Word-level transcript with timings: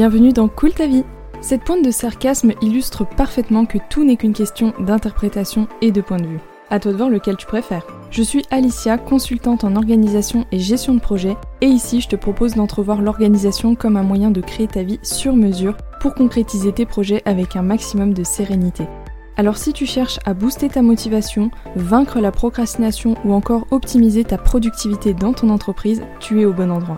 bienvenue 0.00 0.32
dans 0.32 0.48
Cool 0.48 0.72
ta 0.72 0.86
vie. 0.86 1.04
Cette 1.42 1.62
pointe 1.62 1.84
de 1.84 1.90
sarcasme 1.90 2.52
illustre 2.62 3.04
parfaitement 3.06 3.66
que 3.66 3.76
tout 3.90 4.02
n'est 4.02 4.16
qu'une 4.16 4.32
question 4.32 4.72
d'interprétation 4.80 5.68
et 5.82 5.92
de 5.92 6.00
point 6.00 6.16
de 6.16 6.26
vue. 6.26 6.40
À 6.70 6.80
toi 6.80 6.92
de 6.92 6.96
voir 6.96 7.10
lequel 7.10 7.36
tu 7.36 7.44
préfères. 7.44 7.86
Je 8.10 8.22
suis 8.22 8.42
Alicia, 8.50 8.96
consultante 8.96 9.62
en 9.62 9.76
organisation 9.76 10.46
et 10.52 10.58
gestion 10.58 10.94
de 10.94 11.00
projet, 11.00 11.36
et 11.60 11.66
ici 11.66 12.00
je 12.00 12.08
te 12.08 12.16
propose 12.16 12.54
d'entrevoir 12.54 13.02
l'organisation 13.02 13.74
comme 13.74 13.98
un 13.98 14.02
moyen 14.02 14.30
de 14.30 14.40
créer 14.40 14.68
ta 14.68 14.82
vie 14.82 15.00
sur 15.02 15.36
mesure 15.36 15.76
pour 16.00 16.14
concrétiser 16.14 16.72
tes 16.72 16.86
projets 16.86 17.20
avec 17.26 17.54
un 17.54 17.62
maximum 17.62 18.14
de 18.14 18.24
sérénité. 18.24 18.84
Alors 19.36 19.58
si 19.58 19.74
tu 19.74 19.84
cherches 19.84 20.18
à 20.24 20.32
booster 20.32 20.70
ta 20.70 20.80
motivation, 20.80 21.50
vaincre 21.76 22.20
la 22.20 22.32
procrastination 22.32 23.16
ou 23.26 23.34
encore 23.34 23.66
optimiser 23.70 24.24
ta 24.24 24.38
productivité 24.38 25.12
dans 25.12 25.34
ton 25.34 25.50
entreprise, 25.50 26.00
tu 26.20 26.40
es 26.40 26.46
au 26.46 26.54
bon 26.54 26.70
endroit. 26.70 26.96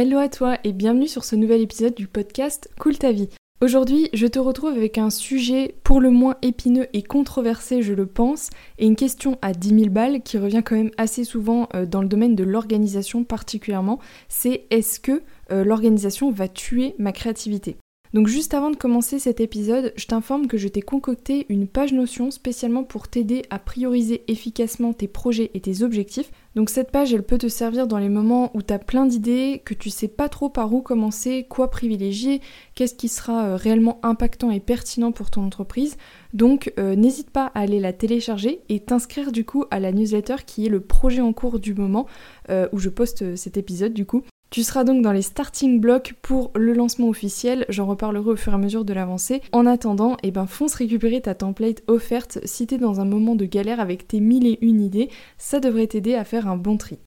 Hello 0.00 0.18
à 0.18 0.28
toi 0.28 0.58
et 0.62 0.72
bienvenue 0.72 1.08
sur 1.08 1.24
ce 1.24 1.34
nouvel 1.34 1.60
épisode 1.60 1.96
du 1.96 2.06
podcast 2.06 2.70
Cool 2.78 2.98
ta 2.98 3.10
vie. 3.10 3.28
Aujourd'hui, 3.60 4.08
je 4.12 4.28
te 4.28 4.38
retrouve 4.38 4.70
avec 4.70 4.96
un 4.96 5.10
sujet 5.10 5.74
pour 5.82 6.00
le 6.00 6.10
moins 6.10 6.36
épineux 6.40 6.86
et 6.92 7.02
controversé, 7.02 7.82
je 7.82 7.94
le 7.94 8.06
pense, 8.06 8.50
et 8.78 8.86
une 8.86 8.94
question 8.94 9.38
à 9.42 9.52
10 9.52 9.70
000 9.70 9.90
balles 9.90 10.22
qui 10.22 10.38
revient 10.38 10.62
quand 10.64 10.76
même 10.76 10.92
assez 10.98 11.24
souvent 11.24 11.68
euh, 11.74 11.84
dans 11.84 12.00
le 12.00 12.06
domaine 12.06 12.36
de 12.36 12.44
l'organisation 12.44 13.24
particulièrement, 13.24 13.98
c'est 14.28 14.66
est-ce 14.70 15.00
que 15.00 15.24
euh, 15.50 15.64
l'organisation 15.64 16.30
va 16.30 16.46
tuer 16.46 16.94
ma 17.00 17.10
créativité? 17.10 17.76
Donc 18.14 18.26
juste 18.26 18.54
avant 18.54 18.70
de 18.70 18.76
commencer 18.76 19.18
cet 19.18 19.40
épisode, 19.40 19.92
je 19.96 20.06
t'informe 20.06 20.46
que 20.46 20.56
je 20.56 20.68
t'ai 20.68 20.80
concocté 20.80 21.44
une 21.48 21.68
page 21.68 21.92
Notion 21.92 22.30
spécialement 22.30 22.82
pour 22.82 23.08
t'aider 23.08 23.42
à 23.50 23.58
prioriser 23.58 24.22
efficacement 24.28 24.92
tes 24.92 25.08
projets 25.08 25.50
et 25.54 25.60
tes 25.60 25.82
objectifs. 25.82 26.30
Donc 26.54 26.70
cette 26.70 26.90
page, 26.90 27.12
elle 27.12 27.22
peut 27.22 27.38
te 27.38 27.48
servir 27.48 27.86
dans 27.86 27.98
les 27.98 28.08
moments 28.08 28.50
où 28.54 28.62
tu 28.62 28.72
as 28.72 28.78
plein 28.78 29.04
d'idées, 29.04 29.62
que 29.64 29.74
tu 29.74 29.90
sais 29.90 30.08
pas 30.08 30.28
trop 30.28 30.48
par 30.48 30.72
où 30.72 30.80
commencer, 30.80 31.46
quoi 31.48 31.70
privilégier, 31.70 32.40
qu'est-ce 32.74 32.94
qui 32.94 33.08
sera 33.08 33.44
euh, 33.44 33.56
réellement 33.56 34.00
impactant 34.02 34.50
et 34.50 34.60
pertinent 34.60 35.12
pour 35.12 35.30
ton 35.30 35.44
entreprise. 35.44 35.96
Donc 36.32 36.72
euh, 36.78 36.96
n'hésite 36.96 37.30
pas 37.30 37.52
à 37.54 37.60
aller 37.60 37.78
la 37.78 37.92
télécharger 37.92 38.60
et 38.68 38.80
t'inscrire 38.80 39.32
du 39.32 39.44
coup 39.44 39.66
à 39.70 39.80
la 39.80 39.92
newsletter 39.92 40.36
qui 40.46 40.66
est 40.66 40.70
le 40.70 40.80
projet 40.80 41.20
en 41.20 41.32
cours 41.32 41.58
du 41.58 41.74
moment 41.74 42.06
euh, 42.48 42.68
où 42.72 42.78
je 42.78 42.88
poste 42.88 43.36
cet 43.36 43.56
épisode 43.56 43.92
du 43.92 44.06
coup. 44.06 44.22
Tu 44.50 44.62
seras 44.62 44.84
donc 44.84 45.02
dans 45.02 45.12
les 45.12 45.20
starting 45.20 45.78
blocks 45.78 46.14
pour 46.22 46.52
le 46.54 46.72
lancement 46.72 47.08
officiel, 47.08 47.66
j'en 47.68 47.84
reparlerai 47.84 48.30
au 48.30 48.36
fur 48.36 48.52
et 48.52 48.56
à 48.56 48.58
mesure 48.58 48.86
de 48.86 48.94
l'avancée. 48.94 49.42
En 49.52 49.66
attendant, 49.66 50.16
eh 50.22 50.30
ben 50.30 50.46
fonce 50.46 50.74
récupérer 50.74 51.20
ta 51.20 51.34
template 51.34 51.82
offerte 51.86 52.38
si 52.44 52.66
t'es 52.66 52.78
dans 52.78 53.00
un 53.00 53.04
moment 53.04 53.34
de 53.34 53.44
galère 53.44 53.78
avec 53.78 54.08
tes 54.08 54.20
mille 54.20 54.46
et 54.46 54.58
une 54.62 54.80
idées, 54.80 55.10
ça 55.36 55.60
devrait 55.60 55.86
t'aider 55.86 56.14
à 56.14 56.24
faire 56.24 56.48
un 56.48 56.56
bon 56.56 56.78
tri. 56.78 56.98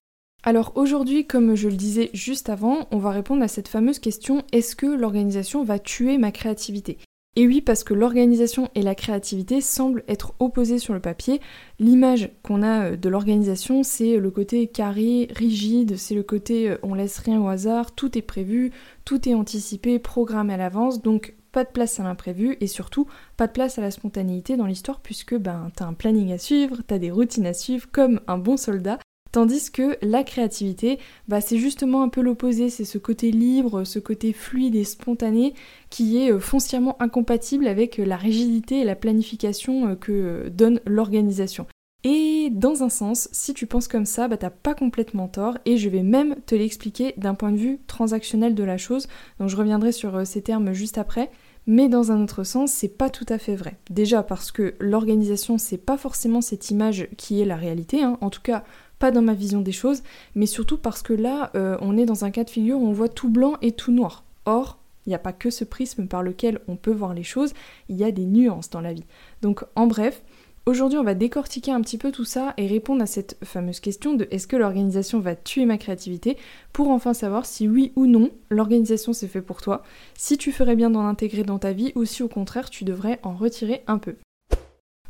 Alors 0.44 0.72
aujourd'hui, 0.76 1.26
comme 1.26 1.56
je 1.56 1.68
le 1.68 1.76
disais 1.76 2.12
juste 2.14 2.50
avant, 2.50 2.88
on 2.92 3.00
va 3.00 3.10
répondre 3.10 3.44
à 3.44 3.48
cette 3.48 3.68
fameuse 3.68 4.00
question 4.00 4.44
est-ce 4.52 4.76
que 4.76 4.86
l'organisation 4.86 5.64
va 5.64 5.80
tuer 5.80 6.20
ma 6.20 6.32
créativité? 6.32 7.00
Et 7.38 7.48
oui, 7.48 7.62
parce 7.62 7.86
que 7.86 7.94
l'organisation 7.94 8.70
et 8.76 8.82
la 8.82 8.94
créativité 8.94 9.62
semblent 9.62 10.04
être 10.10 10.34
opposées 10.40 10.80
sur 10.80 10.94
le 10.94 11.00
papier. 11.00 11.40
L'image 11.80 12.30
qu'on 12.44 12.62
a 12.62 12.92
euh, 12.92 12.98
de 12.98 13.08
l'organisation, 13.08 13.84
c'est 13.84 14.18
le 14.18 14.32
côté 14.32 14.68
carré, 14.68 15.30
rigide, 15.34 15.96
c'est 15.98 16.16
le 16.16 16.24
côté 16.24 16.72
euh, 16.72 16.78
on 16.84 16.94
laisse 16.94 17.20
rien 17.20 17.40
au 17.42 17.48
hasard, 17.48 17.96
tout 17.96 18.18
est 18.18 18.22
prévu, 18.22 18.72
tout 19.06 19.30
est 19.30 19.34
anticipé, 19.34 19.98
programmé 19.98 20.56
à 20.56 20.58
l'avance, 20.58 21.02
donc 21.02 21.36
pas 21.54 21.64
de 21.64 21.70
place 21.70 22.02
à 22.02 22.04
l'imprévu 22.04 22.58
et 22.60 22.68
surtout 22.68 23.08
pas 23.38 23.48
de 23.48 23.54
place 23.54 23.78
à 23.78 23.82
la 23.82 23.92
spontanéité 23.92 24.58
dans 24.58 24.66
l'histoire 24.66 25.00
puisque 25.00 25.36
ben 25.36 25.72
t'as 25.76 25.86
un 25.86 25.94
planning 25.94 26.34
à 26.34 26.38
suivre, 26.38 26.78
t'as 26.86 26.98
des 26.98 27.12
routines 27.12 27.46
à 27.46 27.54
suivre 27.54 27.88
comme 27.92 28.20
un 28.28 28.38
bon 28.38 28.58
soldat 28.58 29.00
Tandis 29.32 29.72
que 29.72 29.98
la 30.02 30.24
créativité, 30.24 31.00
bah, 31.30 31.40
c'est 31.40 31.58
justement 31.58 32.04
un 32.04 32.10
peu 32.10 32.22
l'opposé, 32.22 32.70
c'est 32.70 32.84
ce 32.84 32.98
côté 32.98 33.32
libre, 33.32 33.86
ce 33.86 33.98
côté 33.98 34.34
fluide 34.34 34.76
et 34.76 34.84
spontané 34.84 35.54
qui 35.90 36.18
est 36.18 36.34
euh, 36.34 36.40
foncièrement 36.40 37.02
incompatible 37.02 37.68
avec 37.68 38.00
euh, 38.00 38.06
la 38.06 38.18
rigidité 38.18 38.80
et 38.80 38.84
la 38.84 38.96
planification 38.96 39.88
euh, 39.88 39.96
que 39.96 40.50
donne 40.50 40.82
l'organisation. 40.86 41.66
Et 42.04 42.50
dans 42.52 42.84
un 42.84 42.90
sens, 42.90 43.30
si 43.32 43.54
tu 43.54 43.68
penses 43.68 43.88
comme 43.88 44.06
ça, 44.06 44.28
bah 44.28 44.36
t'as 44.36 44.50
pas 44.50 44.74
complètement 44.74 45.28
tort, 45.28 45.58
et 45.66 45.78
je 45.78 45.88
vais 45.88 46.02
même 46.02 46.36
te 46.48 46.56
l'expliquer 46.56 47.14
d'un 47.16 47.36
point 47.36 47.52
de 47.52 47.58
vue 47.58 47.80
transactionnel 47.88 48.56
de 48.56 48.64
la 48.64 48.78
chose, 48.78 49.08
donc 49.40 49.50
je 49.50 49.56
reviendrai 49.56 49.92
sur 49.92 50.26
ces 50.26 50.42
termes 50.42 50.74
juste 50.74 50.98
après. 50.98 51.30
Mais 51.68 51.90
dans 51.90 52.12
un 52.12 52.24
autre 52.24 52.44
sens, 52.44 52.72
c'est 52.72 52.98
pas 52.98 53.12
tout 53.12 53.26
à 53.30 53.38
fait 53.38 53.56
vrai. 53.56 53.78
Déjà 53.92 54.24
parce 54.24 54.52
que 54.52 54.74
l'organisation, 54.80 55.60
c'est 55.60 55.78
pas 55.78 55.98
forcément 55.98 56.42
cette 56.42 56.72
image 56.72 57.08
qui 57.18 57.40
est 57.40 57.46
la 57.46 57.56
réalité, 57.56 58.02
hein. 58.02 58.18
en 58.22 58.32
tout 58.32 58.42
cas 58.42 58.64
pas 59.02 59.12
dans 59.12 59.24
ma 59.24 59.34
vision 59.34 59.62
des 59.62 59.72
choses, 59.72 60.04
mais 60.36 60.46
surtout 60.46 60.78
parce 60.78 61.02
que 61.02 61.12
là, 61.12 61.50
euh, 61.56 61.76
on 61.82 61.98
est 61.98 62.06
dans 62.06 62.24
un 62.24 62.30
cas 62.30 62.44
de 62.44 62.52
figure 62.52 62.78
où 62.80 62.88
on 62.88 62.94
voit 62.94 63.10
tout 63.10 63.30
blanc 63.30 63.56
et 63.64 63.72
tout 63.72 63.92
noir. 63.92 64.24
Or, 64.46 64.78
il 65.06 65.10
n'y 65.10 65.16
a 65.16 65.20
pas 65.20 65.34
que 65.34 65.50
ce 65.50 65.64
prisme 65.64 66.06
par 66.06 66.22
lequel 66.22 66.60
on 66.68 66.76
peut 66.76 66.94
voir 66.94 67.16
les 67.16 67.24
choses, 67.24 67.54
il 67.90 67.98
y 67.98 68.04
a 68.04 68.12
des 68.12 68.26
nuances 68.26 68.70
dans 68.70 68.80
la 68.80 68.94
vie. 68.94 69.06
Donc, 69.42 69.66
en 69.76 69.88
bref, 69.88 70.22
aujourd'hui, 70.68 71.00
on 71.00 71.04
va 71.04 71.16
décortiquer 71.16 71.72
un 71.72 71.82
petit 71.82 71.98
peu 71.98 72.12
tout 72.12 72.26
ça 72.26 72.54
et 72.58 72.68
répondre 72.68 73.02
à 73.02 73.08
cette 73.08 73.38
fameuse 73.44 73.80
question 73.80 74.14
de 74.14 74.28
est-ce 74.30 74.46
que 74.46 74.56
l'organisation 74.56 75.20
va 75.20 75.36
tuer 75.36 75.66
ma 75.66 75.80
créativité 75.80 76.38
pour 76.72 76.90
enfin 76.90 77.16
savoir 77.16 77.48
si 77.48 77.68
oui 77.68 77.94
ou 77.96 78.06
non 78.06 78.30
l'organisation 78.52 79.14
c'est 79.14 79.28
fait 79.28 79.42
pour 79.42 79.64
toi, 79.64 79.82
si 80.14 80.38
tu 80.38 80.52
ferais 80.52 80.76
bien 80.76 80.92
d'en 80.92 81.08
intégrer 81.08 81.42
dans 81.42 81.58
ta 81.58 81.74
vie 81.74 81.92
ou 81.96 82.06
si 82.06 82.22
au 82.22 82.28
contraire 82.28 82.70
tu 82.70 82.84
devrais 82.84 83.20
en 83.24 83.34
retirer 83.34 83.82
un 83.88 83.98
peu. 83.98 84.16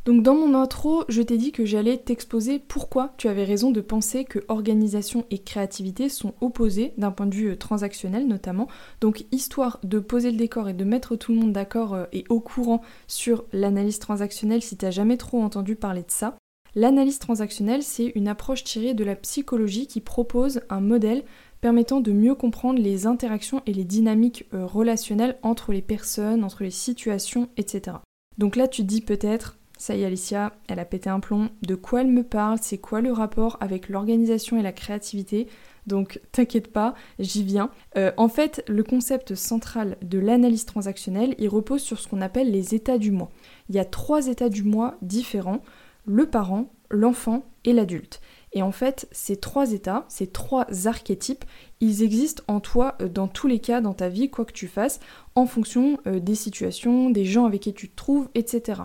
Donc 0.03 0.23
dans 0.23 0.33
mon 0.33 0.55
intro, 0.55 1.03
je 1.09 1.21
t'ai 1.21 1.37
dit 1.37 1.51
que 1.51 1.63
j'allais 1.63 1.97
t'exposer 1.97 2.57
pourquoi 2.57 3.13
tu 3.17 3.27
avais 3.27 3.43
raison 3.43 3.69
de 3.69 3.81
penser 3.81 4.25
que 4.25 4.39
organisation 4.47 5.25
et 5.29 5.37
créativité 5.37 6.09
sont 6.09 6.33
opposées 6.41 6.93
d'un 6.97 7.11
point 7.11 7.27
de 7.27 7.35
vue 7.35 7.51
euh, 7.51 7.55
transactionnel 7.55 8.27
notamment. 8.27 8.67
Donc 8.99 9.25
histoire 9.31 9.79
de 9.83 9.99
poser 9.99 10.31
le 10.31 10.37
décor 10.37 10.69
et 10.69 10.73
de 10.73 10.83
mettre 10.83 11.15
tout 11.15 11.33
le 11.33 11.39
monde 11.39 11.53
d'accord 11.53 11.93
euh, 11.93 12.05
et 12.13 12.23
au 12.29 12.39
courant 12.39 12.81
sur 13.07 13.45
l'analyse 13.53 13.99
transactionnelle 13.99 14.63
si 14.63 14.75
t'as 14.75 14.89
jamais 14.89 15.17
trop 15.17 15.41
entendu 15.43 15.75
parler 15.75 16.01
de 16.01 16.09
ça. 16.09 16.35
L'analyse 16.73 17.19
transactionnelle, 17.19 17.83
c'est 17.83 18.13
une 18.15 18.27
approche 18.27 18.63
tirée 18.63 18.95
de 18.95 19.03
la 19.03 19.15
psychologie 19.15 19.87
qui 19.87 20.01
propose 20.01 20.61
un 20.69 20.79
modèle 20.79 21.23
permettant 21.59 22.01
de 22.01 22.11
mieux 22.11 22.33
comprendre 22.33 22.81
les 22.81 23.05
interactions 23.05 23.61
et 23.67 23.73
les 23.73 23.83
dynamiques 23.83 24.45
euh, 24.55 24.65
relationnelles 24.65 25.37
entre 25.43 25.73
les 25.73 25.83
personnes, 25.83 26.43
entre 26.43 26.63
les 26.63 26.71
situations, 26.71 27.49
etc. 27.57 27.97
Donc 28.39 28.55
là, 28.55 28.67
tu 28.67 28.83
dis 28.83 29.01
peut-être, 29.01 29.59
ça 29.81 29.95
y 29.95 30.03
est, 30.03 30.05
Alicia, 30.05 30.53
elle 30.67 30.77
a 30.77 30.85
pété 30.85 31.09
un 31.09 31.19
plomb. 31.19 31.49
De 31.63 31.73
quoi 31.73 32.01
elle 32.01 32.11
me 32.11 32.21
parle? 32.21 32.59
C'est 32.61 32.77
quoi 32.77 33.01
le 33.01 33.11
rapport 33.11 33.57
avec 33.61 33.89
l'organisation 33.89 34.59
et 34.59 34.61
la 34.61 34.73
créativité? 34.73 35.47
Donc 35.87 36.21
t'inquiète 36.31 36.71
pas, 36.71 36.93
j'y 37.17 37.43
viens. 37.43 37.71
Euh, 37.97 38.11
en 38.17 38.27
fait, 38.27 38.63
le 38.67 38.83
concept 38.83 39.33
central 39.33 39.97
de 40.03 40.19
l'analyse 40.19 40.65
transactionnelle, 40.65 41.33
il 41.39 41.49
repose 41.49 41.81
sur 41.81 41.99
ce 41.99 42.07
qu'on 42.07 42.21
appelle 42.21 42.51
les 42.51 42.75
états 42.75 42.99
du 42.99 43.09
moi. 43.09 43.31
Il 43.69 43.75
y 43.75 43.79
a 43.79 43.85
trois 43.85 44.27
états 44.27 44.49
du 44.49 44.61
moi 44.61 44.97
différents, 45.01 45.63
le 46.05 46.27
parent, 46.27 46.71
l'enfant 46.91 47.43
et 47.65 47.73
l'adulte. 47.73 48.21
Et 48.53 48.61
en 48.61 48.71
fait, 48.71 49.07
ces 49.11 49.37
trois 49.37 49.71
états, 49.71 50.05
ces 50.09 50.27
trois 50.27 50.67
archétypes, 50.85 51.45
ils 51.79 52.03
existent 52.03 52.43
en 52.47 52.59
toi 52.59 52.97
euh, 53.01 53.09
dans 53.09 53.27
tous 53.27 53.47
les 53.47 53.57
cas 53.57 53.81
dans 53.81 53.95
ta 53.95 54.09
vie, 54.09 54.29
quoi 54.29 54.45
que 54.45 54.53
tu 54.53 54.67
fasses, 54.67 54.99
en 55.33 55.47
fonction 55.47 55.97
euh, 56.05 56.19
des 56.19 56.35
situations, 56.35 57.09
des 57.09 57.25
gens 57.25 57.45
avec 57.45 57.61
qui 57.61 57.73
tu 57.73 57.89
te 57.89 57.95
trouves, 57.95 58.29
etc. 58.35 58.83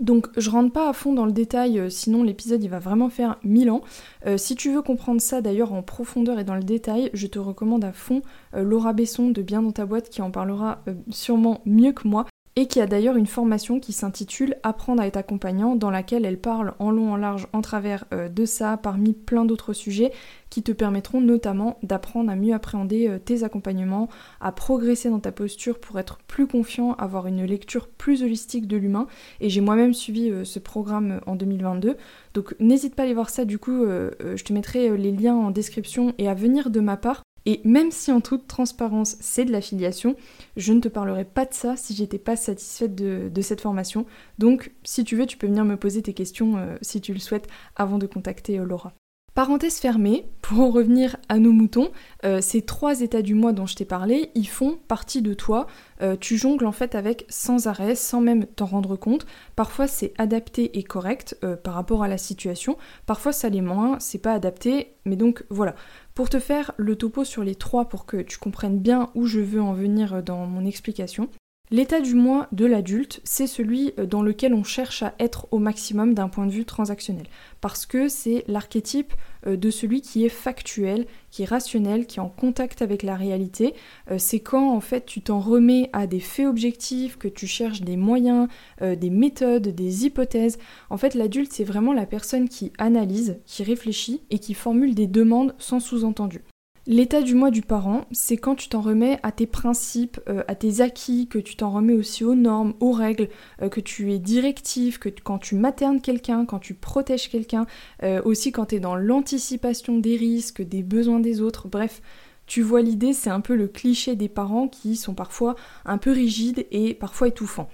Donc 0.00 0.28
je 0.36 0.50
rentre 0.50 0.72
pas 0.72 0.88
à 0.88 0.92
fond 0.92 1.12
dans 1.12 1.26
le 1.26 1.32
détail, 1.32 1.78
euh, 1.78 1.90
sinon 1.90 2.22
l'épisode 2.22 2.62
il 2.62 2.70
va 2.70 2.78
vraiment 2.78 3.08
faire 3.08 3.38
mille 3.42 3.70
ans. 3.70 3.82
Euh, 4.26 4.36
si 4.36 4.54
tu 4.54 4.72
veux 4.72 4.82
comprendre 4.82 5.20
ça 5.20 5.40
d'ailleurs 5.40 5.72
en 5.72 5.82
profondeur 5.82 6.38
et 6.38 6.44
dans 6.44 6.54
le 6.54 6.62
détail, 6.62 7.10
je 7.14 7.26
te 7.26 7.38
recommande 7.38 7.84
à 7.84 7.92
fond 7.92 8.22
euh, 8.54 8.62
Laura 8.62 8.92
Besson 8.92 9.30
de 9.30 9.42
Bien 9.42 9.62
dans 9.62 9.72
ta 9.72 9.86
boîte 9.86 10.10
qui 10.10 10.22
en 10.22 10.30
parlera 10.30 10.82
sûrement 11.10 11.60
mieux 11.64 11.92
que 11.92 12.06
moi 12.06 12.26
et 12.58 12.66
qui 12.66 12.80
a 12.80 12.88
d'ailleurs 12.88 13.16
une 13.16 13.28
formation 13.28 13.78
qui 13.78 13.92
s'intitule 13.92 14.56
Apprendre 14.64 15.00
à 15.00 15.06
être 15.06 15.16
accompagnant, 15.16 15.76
dans 15.76 15.92
laquelle 15.92 16.24
elle 16.24 16.40
parle 16.40 16.74
en 16.80 16.90
long, 16.90 17.12
en 17.12 17.16
large, 17.16 17.46
en 17.52 17.60
travers 17.60 18.04
euh, 18.12 18.28
de 18.28 18.44
ça, 18.46 18.76
parmi 18.76 19.12
plein 19.12 19.44
d'autres 19.44 19.72
sujets 19.72 20.10
qui 20.50 20.64
te 20.64 20.72
permettront 20.72 21.20
notamment 21.20 21.78
d'apprendre 21.84 22.32
à 22.32 22.34
mieux 22.34 22.52
appréhender 22.52 23.06
euh, 23.06 23.20
tes 23.20 23.44
accompagnements, 23.44 24.08
à 24.40 24.50
progresser 24.50 25.08
dans 25.08 25.20
ta 25.20 25.30
posture 25.30 25.78
pour 25.78 26.00
être 26.00 26.18
plus 26.26 26.48
confiant, 26.48 26.94
avoir 26.94 27.28
une 27.28 27.44
lecture 27.44 27.86
plus 27.86 28.24
holistique 28.24 28.66
de 28.66 28.76
l'humain. 28.76 29.06
Et 29.40 29.50
j'ai 29.50 29.60
moi-même 29.60 29.94
suivi 29.94 30.28
euh, 30.28 30.42
ce 30.42 30.58
programme 30.58 31.20
en 31.26 31.36
2022. 31.36 31.96
Donc 32.34 32.56
n'hésite 32.58 32.96
pas 32.96 33.02
à 33.02 33.04
aller 33.04 33.14
voir 33.14 33.30
ça, 33.30 33.44
du 33.44 33.58
coup 33.58 33.84
je 33.84 34.42
te 34.44 34.52
mettrai 34.52 34.96
les 34.96 35.12
liens 35.12 35.34
en 35.34 35.50
description 35.50 36.14
et 36.18 36.28
à 36.28 36.34
venir 36.34 36.70
de 36.70 36.80
ma 36.80 36.96
part 36.96 37.22
et 37.48 37.62
même 37.64 37.90
si 37.90 38.12
en 38.12 38.20
toute 38.20 38.46
transparence 38.46 39.16
c'est 39.20 39.46
de 39.46 39.52
l'affiliation, 39.52 40.16
je 40.58 40.74
ne 40.74 40.80
te 40.80 40.88
parlerai 40.88 41.24
pas 41.24 41.46
de 41.46 41.54
ça 41.54 41.76
si 41.76 41.94
j'étais 41.94 42.18
pas 42.18 42.36
satisfaite 42.36 42.94
de, 42.94 43.40
cette 43.40 43.62
formation. 43.62 44.04
Donc 44.38 44.70
si 44.84 45.02
tu 45.02 45.16
veux, 45.16 45.24
tu 45.24 45.38
peux 45.38 45.46
venir 45.46 45.64
me 45.64 45.78
poser 45.78 46.02
tes 46.02 46.12
questions 46.12 46.58
euh, 46.58 46.76
si 46.82 47.00
tu 47.00 47.14
le 47.14 47.18
souhaites 47.18 47.48
avant 47.74 47.96
de 47.96 48.06
contacter 48.06 48.58
euh, 48.58 48.66
Laura. 48.66 48.97
Parenthèse 49.38 49.78
fermée, 49.78 50.26
pour 50.42 50.58
en 50.58 50.70
revenir 50.70 51.16
à 51.28 51.38
nos 51.38 51.52
moutons, 51.52 51.92
euh, 52.24 52.40
ces 52.40 52.62
trois 52.62 53.02
états 53.02 53.22
du 53.22 53.34
moi 53.34 53.52
dont 53.52 53.66
je 53.66 53.76
t'ai 53.76 53.84
parlé, 53.84 54.32
ils 54.34 54.48
font 54.48 54.80
partie 54.88 55.22
de 55.22 55.32
toi. 55.32 55.68
Euh, 56.02 56.16
tu 56.18 56.36
jongles 56.36 56.66
en 56.66 56.72
fait 56.72 56.96
avec 56.96 57.24
sans 57.28 57.68
arrêt, 57.68 57.94
sans 57.94 58.20
même 58.20 58.46
t'en 58.46 58.66
rendre 58.66 58.96
compte. 58.96 59.26
Parfois 59.54 59.86
c'est 59.86 60.12
adapté 60.18 60.76
et 60.76 60.82
correct 60.82 61.38
euh, 61.44 61.54
par 61.54 61.74
rapport 61.74 62.02
à 62.02 62.08
la 62.08 62.18
situation, 62.18 62.76
parfois 63.06 63.30
ça 63.30 63.48
l'est 63.48 63.60
moins, 63.60 64.00
c'est 64.00 64.18
pas 64.18 64.32
adapté, 64.32 64.96
mais 65.04 65.14
donc 65.14 65.44
voilà. 65.50 65.76
Pour 66.16 66.30
te 66.30 66.40
faire 66.40 66.72
le 66.76 66.96
topo 66.96 67.22
sur 67.22 67.44
les 67.44 67.54
trois 67.54 67.88
pour 67.88 68.06
que 68.06 68.16
tu 68.16 68.38
comprennes 68.38 68.80
bien 68.80 69.10
où 69.14 69.26
je 69.26 69.38
veux 69.38 69.62
en 69.62 69.72
venir 69.72 70.20
dans 70.20 70.46
mon 70.46 70.64
explication, 70.64 71.28
L'état 71.70 72.00
du 72.00 72.14
moi 72.14 72.48
de 72.50 72.64
l'adulte, 72.64 73.20
c'est 73.24 73.46
celui 73.46 73.92
dans 73.98 74.22
lequel 74.22 74.54
on 74.54 74.64
cherche 74.64 75.02
à 75.02 75.14
être 75.18 75.48
au 75.50 75.58
maximum 75.58 76.14
d'un 76.14 76.30
point 76.30 76.46
de 76.46 76.50
vue 76.50 76.64
transactionnel. 76.64 77.26
Parce 77.60 77.84
que 77.84 78.08
c'est 78.08 78.42
l'archétype 78.48 79.12
de 79.46 79.70
celui 79.70 80.00
qui 80.00 80.24
est 80.24 80.30
factuel, 80.30 81.06
qui 81.30 81.42
est 81.42 81.46
rationnel, 81.46 82.06
qui 82.06 82.18
est 82.18 82.22
en 82.22 82.28
contact 82.28 82.82
avec 82.82 83.02
la 83.02 83.16
réalité. 83.16 83.74
Euh, 84.10 84.16
c'est 84.18 84.40
quand 84.40 84.72
en 84.72 84.80
fait 84.80 85.06
tu 85.06 85.20
t'en 85.20 85.40
remets 85.40 85.90
à 85.92 86.06
des 86.06 86.20
faits 86.20 86.46
objectifs, 86.46 87.16
que 87.16 87.28
tu 87.28 87.46
cherches 87.46 87.82
des 87.82 87.96
moyens, 87.96 88.48
des 88.80 89.10
méthodes, 89.10 89.68
des 89.68 90.06
hypothèses. 90.06 90.58
En 90.90 90.96
fait, 90.96 91.14
l'adulte, 91.14 91.52
c'est 91.52 91.64
vraiment 91.64 91.92
la 91.92 92.06
personne 92.06 92.48
qui 92.48 92.72
analyse, 92.78 93.38
qui 93.46 93.62
réfléchit 93.62 94.22
et 94.30 94.38
qui 94.38 94.54
formule 94.54 94.94
des 94.94 95.06
demandes 95.06 95.54
sans 95.58 95.80
sous-entendu. 95.80 96.42
L'état 96.90 97.20
du 97.20 97.34
moi 97.34 97.50
du 97.50 97.60
parent, 97.60 98.06
c'est 98.12 98.38
quand 98.38 98.54
tu 98.54 98.70
t'en 98.70 98.80
remets 98.80 99.20
à 99.22 99.30
tes 99.30 99.46
principes, 99.46 100.18
euh, 100.26 100.42
à 100.48 100.54
tes 100.54 100.80
acquis, 100.80 101.28
que 101.28 101.38
tu 101.38 101.54
t'en 101.54 101.70
remets 101.70 101.92
aussi 101.92 102.24
aux 102.24 102.34
normes, 102.34 102.72
aux 102.80 102.92
règles, 102.92 103.28
euh, 103.60 103.68
que 103.68 103.82
tu 103.82 104.10
es 104.10 104.18
directif, 104.18 104.98
que 104.98 105.10
quand 105.10 105.36
tu 105.36 105.54
maternes 105.54 106.00
quelqu'un, 106.00 106.46
quand 106.46 106.58
tu 106.58 106.72
protèges 106.72 107.28
quelqu'un, 107.28 107.66
euh, 108.04 108.22
aussi 108.24 108.52
quand 108.52 108.64
tu 108.64 108.76
es 108.76 108.80
dans 108.80 108.96
l'anticipation 108.96 109.98
des 109.98 110.16
risques, 110.16 110.62
des 110.62 110.82
besoins 110.82 111.20
des 111.20 111.42
autres, 111.42 111.68
bref. 111.68 112.00
Tu 112.46 112.62
vois 112.62 112.80
l'idée, 112.80 113.12
c'est 113.12 113.28
un 113.28 113.42
peu 113.42 113.54
le 113.54 113.68
cliché 113.68 114.16
des 114.16 114.30
parents 114.30 114.66
qui 114.66 114.96
sont 114.96 115.12
parfois 115.12 115.56
un 115.84 115.98
peu 115.98 116.10
rigides 116.10 116.66
et 116.70 116.94
parfois 116.94 117.28
étouffants. 117.28 117.68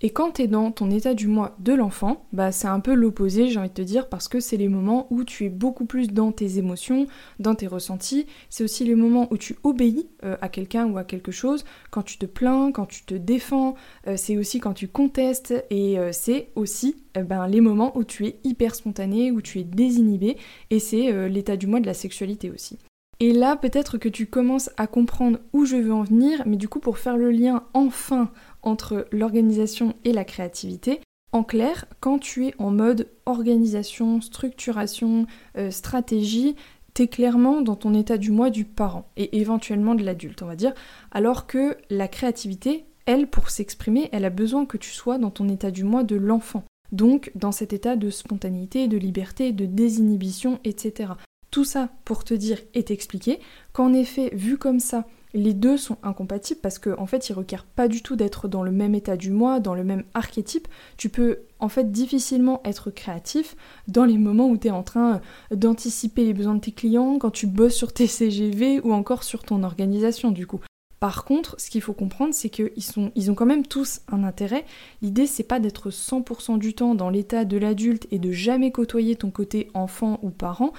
Et 0.00 0.10
quand 0.10 0.32
tu 0.32 0.42
es 0.42 0.46
dans 0.46 0.70
ton 0.70 0.90
état 0.92 1.12
du 1.12 1.26
moi 1.26 1.56
de 1.58 1.72
l'enfant, 1.72 2.26
bah 2.32 2.52
c'est 2.52 2.68
un 2.68 2.78
peu 2.78 2.94
l'opposé, 2.94 3.48
j'ai 3.48 3.58
envie 3.58 3.68
de 3.68 3.74
te 3.74 3.82
dire, 3.82 4.08
parce 4.08 4.28
que 4.28 4.38
c'est 4.38 4.56
les 4.56 4.68
moments 4.68 5.08
où 5.10 5.24
tu 5.24 5.44
es 5.44 5.48
beaucoup 5.48 5.86
plus 5.86 6.08
dans 6.08 6.30
tes 6.30 6.58
émotions, 6.58 7.08
dans 7.40 7.56
tes 7.56 7.66
ressentis. 7.66 8.26
C'est 8.48 8.62
aussi 8.62 8.84
les 8.84 8.94
moments 8.94 9.26
où 9.32 9.36
tu 9.36 9.56
obéis 9.64 10.08
euh, 10.24 10.36
à 10.40 10.48
quelqu'un 10.48 10.86
ou 10.86 10.98
à 10.98 11.04
quelque 11.04 11.32
chose, 11.32 11.64
quand 11.90 12.02
tu 12.02 12.16
te 12.16 12.26
plains, 12.26 12.70
quand 12.70 12.86
tu 12.86 13.04
te 13.04 13.14
défends. 13.14 13.74
Euh, 14.06 14.14
c'est 14.16 14.36
aussi 14.36 14.60
quand 14.60 14.74
tu 14.74 14.86
contestes 14.86 15.52
et 15.70 15.98
euh, 15.98 16.10
c'est 16.12 16.50
aussi 16.54 16.96
ben, 17.14 17.48
les 17.48 17.60
moments 17.60 17.96
où 17.98 18.04
tu 18.04 18.26
es 18.26 18.38
hyper 18.44 18.76
spontané, 18.76 19.32
où 19.32 19.42
tu 19.42 19.58
es 19.58 19.64
désinhibé. 19.64 20.36
Et 20.70 20.78
c'est 20.78 21.28
l'état 21.28 21.56
du 21.56 21.66
moi 21.66 21.80
de 21.80 21.86
la 21.86 21.94
sexualité 21.94 22.50
aussi. 22.50 22.78
Et 23.20 23.32
là, 23.32 23.56
peut-être 23.56 23.98
que 23.98 24.08
tu 24.08 24.26
commences 24.26 24.70
à 24.76 24.86
comprendre 24.86 25.40
où 25.52 25.64
je 25.64 25.74
veux 25.74 25.92
en 25.92 26.04
venir, 26.04 26.42
mais 26.46 26.56
du 26.56 26.68
coup, 26.68 26.78
pour 26.78 26.98
faire 26.98 27.16
le 27.16 27.32
lien 27.32 27.64
enfin 27.74 28.30
entre 28.62 29.06
l'organisation 29.12 29.94
et 30.04 30.12
la 30.12 30.24
créativité. 30.24 31.00
En 31.32 31.44
clair, 31.44 31.84
quand 32.00 32.18
tu 32.18 32.46
es 32.46 32.54
en 32.58 32.70
mode 32.70 33.08
organisation, 33.26 34.20
structuration, 34.20 35.26
euh, 35.56 35.70
stratégie, 35.70 36.56
tu 36.94 37.02
es 37.02 37.08
clairement 37.08 37.60
dans 37.60 37.76
ton 37.76 37.92
état 37.94 38.16
du 38.16 38.30
moi 38.30 38.50
du 38.50 38.64
parent 38.64 39.10
et 39.16 39.38
éventuellement 39.38 39.94
de 39.94 40.04
l'adulte, 40.04 40.42
on 40.42 40.46
va 40.46 40.56
dire, 40.56 40.72
alors 41.10 41.46
que 41.46 41.76
la 41.90 42.08
créativité, 42.08 42.86
elle, 43.04 43.28
pour 43.28 43.50
s'exprimer, 43.50 44.08
elle 44.12 44.24
a 44.24 44.30
besoin 44.30 44.66
que 44.66 44.78
tu 44.78 44.90
sois 44.90 45.18
dans 45.18 45.30
ton 45.30 45.48
état 45.48 45.70
du 45.70 45.84
moi 45.84 46.02
de 46.02 46.16
l'enfant. 46.16 46.64
Donc 46.92 47.30
dans 47.34 47.52
cet 47.52 47.72
état 47.72 47.96
de 47.96 48.10
spontanéité, 48.10 48.88
de 48.88 48.96
liberté, 48.96 49.52
de 49.52 49.66
désinhibition, 49.66 50.58
etc. 50.64 51.12
Tout 51.50 51.64
ça 51.64 51.90
pour 52.04 52.24
te 52.24 52.34
dire 52.34 52.58
et 52.74 52.84
t'expliquer 52.84 53.38
qu'en 53.72 53.92
effet, 53.92 54.30
vu 54.34 54.58
comme 54.58 54.80
ça, 54.80 55.06
les 55.34 55.54
deux 55.54 55.76
sont 55.76 55.98
incompatibles 56.02 56.60
parce 56.60 56.78
qu'en 56.78 57.00
en 57.02 57.06
fait, 57.06 57.28
ils 57.28 57.32
requièrent 57.32 57.66
pas 57.66 57.88
du 57.88 58.02
tout 58.02 58.16
d'être 58.16 58.48
dans 58.48 58.62
le 58.62 58.70
même 58.70 58.94
état 58.94 59.16
du 59.16 59.30
moi, 59.30 59.60
dans 59.60 59.74
le 59.74 59.84
même 59.84 60.04
archétype. 60.14 60.68
Tu 60.96 61.08
peux 61.08 61.40
en 61.58 61.68
fait 61.68 61.90
difficilement 61.92 62.60
être 62.64 62.90
créatif 62.90 63.56
dans 63.88 64.04
les 64.04 64.18
moments 64.18 64.48
où 64.48 64.56
tu 64.56 64.68
es 64.68 64.70
en 64.70 64.82
train 64.82 65.20
d'anticiper 65.50 66.24
les 66.24 66.34
besoins 66.34 66.54
de 66.54 66.60
tes 66.60 66.72
clients, 66.72 67.18
quand 67.18 67.30
tu 67.30 67.46
bosses 67.46 67.74
sur 67.74 67.92
tes 67.92 68.06
CGV 68.06 68.80
ou 68.80 68.92
encore 68.92 69.22
sur 69.22 69.42
ton 69.42 69.62
organisation 69.62 70.30
du 70.30 70.46
coup. 70.46 70.60
Par 71.00 71.24
contre, 71.24 71.54
ce 71.60 71.70
qu'il 71.70 71.80
faut 71.80 71.92
comprendre, 71.92 72.34
c'est 72.34 72.48
qu'ils 72.50 72.72
ils 73.14 73.30
ont 73.30 73.34
quand 73.34 73.46
même 73.46 73.66
tous 73.66 74.00
un 74.08 74.24
intérêt. 74.24 74.64
L'idée, 75.00 75.26
c'est 75.26 75.44
pas 75.44 75.60
d'être 75.60 75.90
100% 75.90 76.58
du 76.58 76.74
temps 76.74 76.96
dans 76.96 77.08
l'état 77.08 77.44
de 77.44 77.56
l'adulte 77.56 78.08
et 78.10 78.18
de 78.18 78.32
jamais 78.32 78.72
côtoyer 78.72 79.14
ton 79.14 79.30
côté 79.30 79.70
enfant 79.74 80.18
ou 80.22 80.30
parent. 80.30 80.72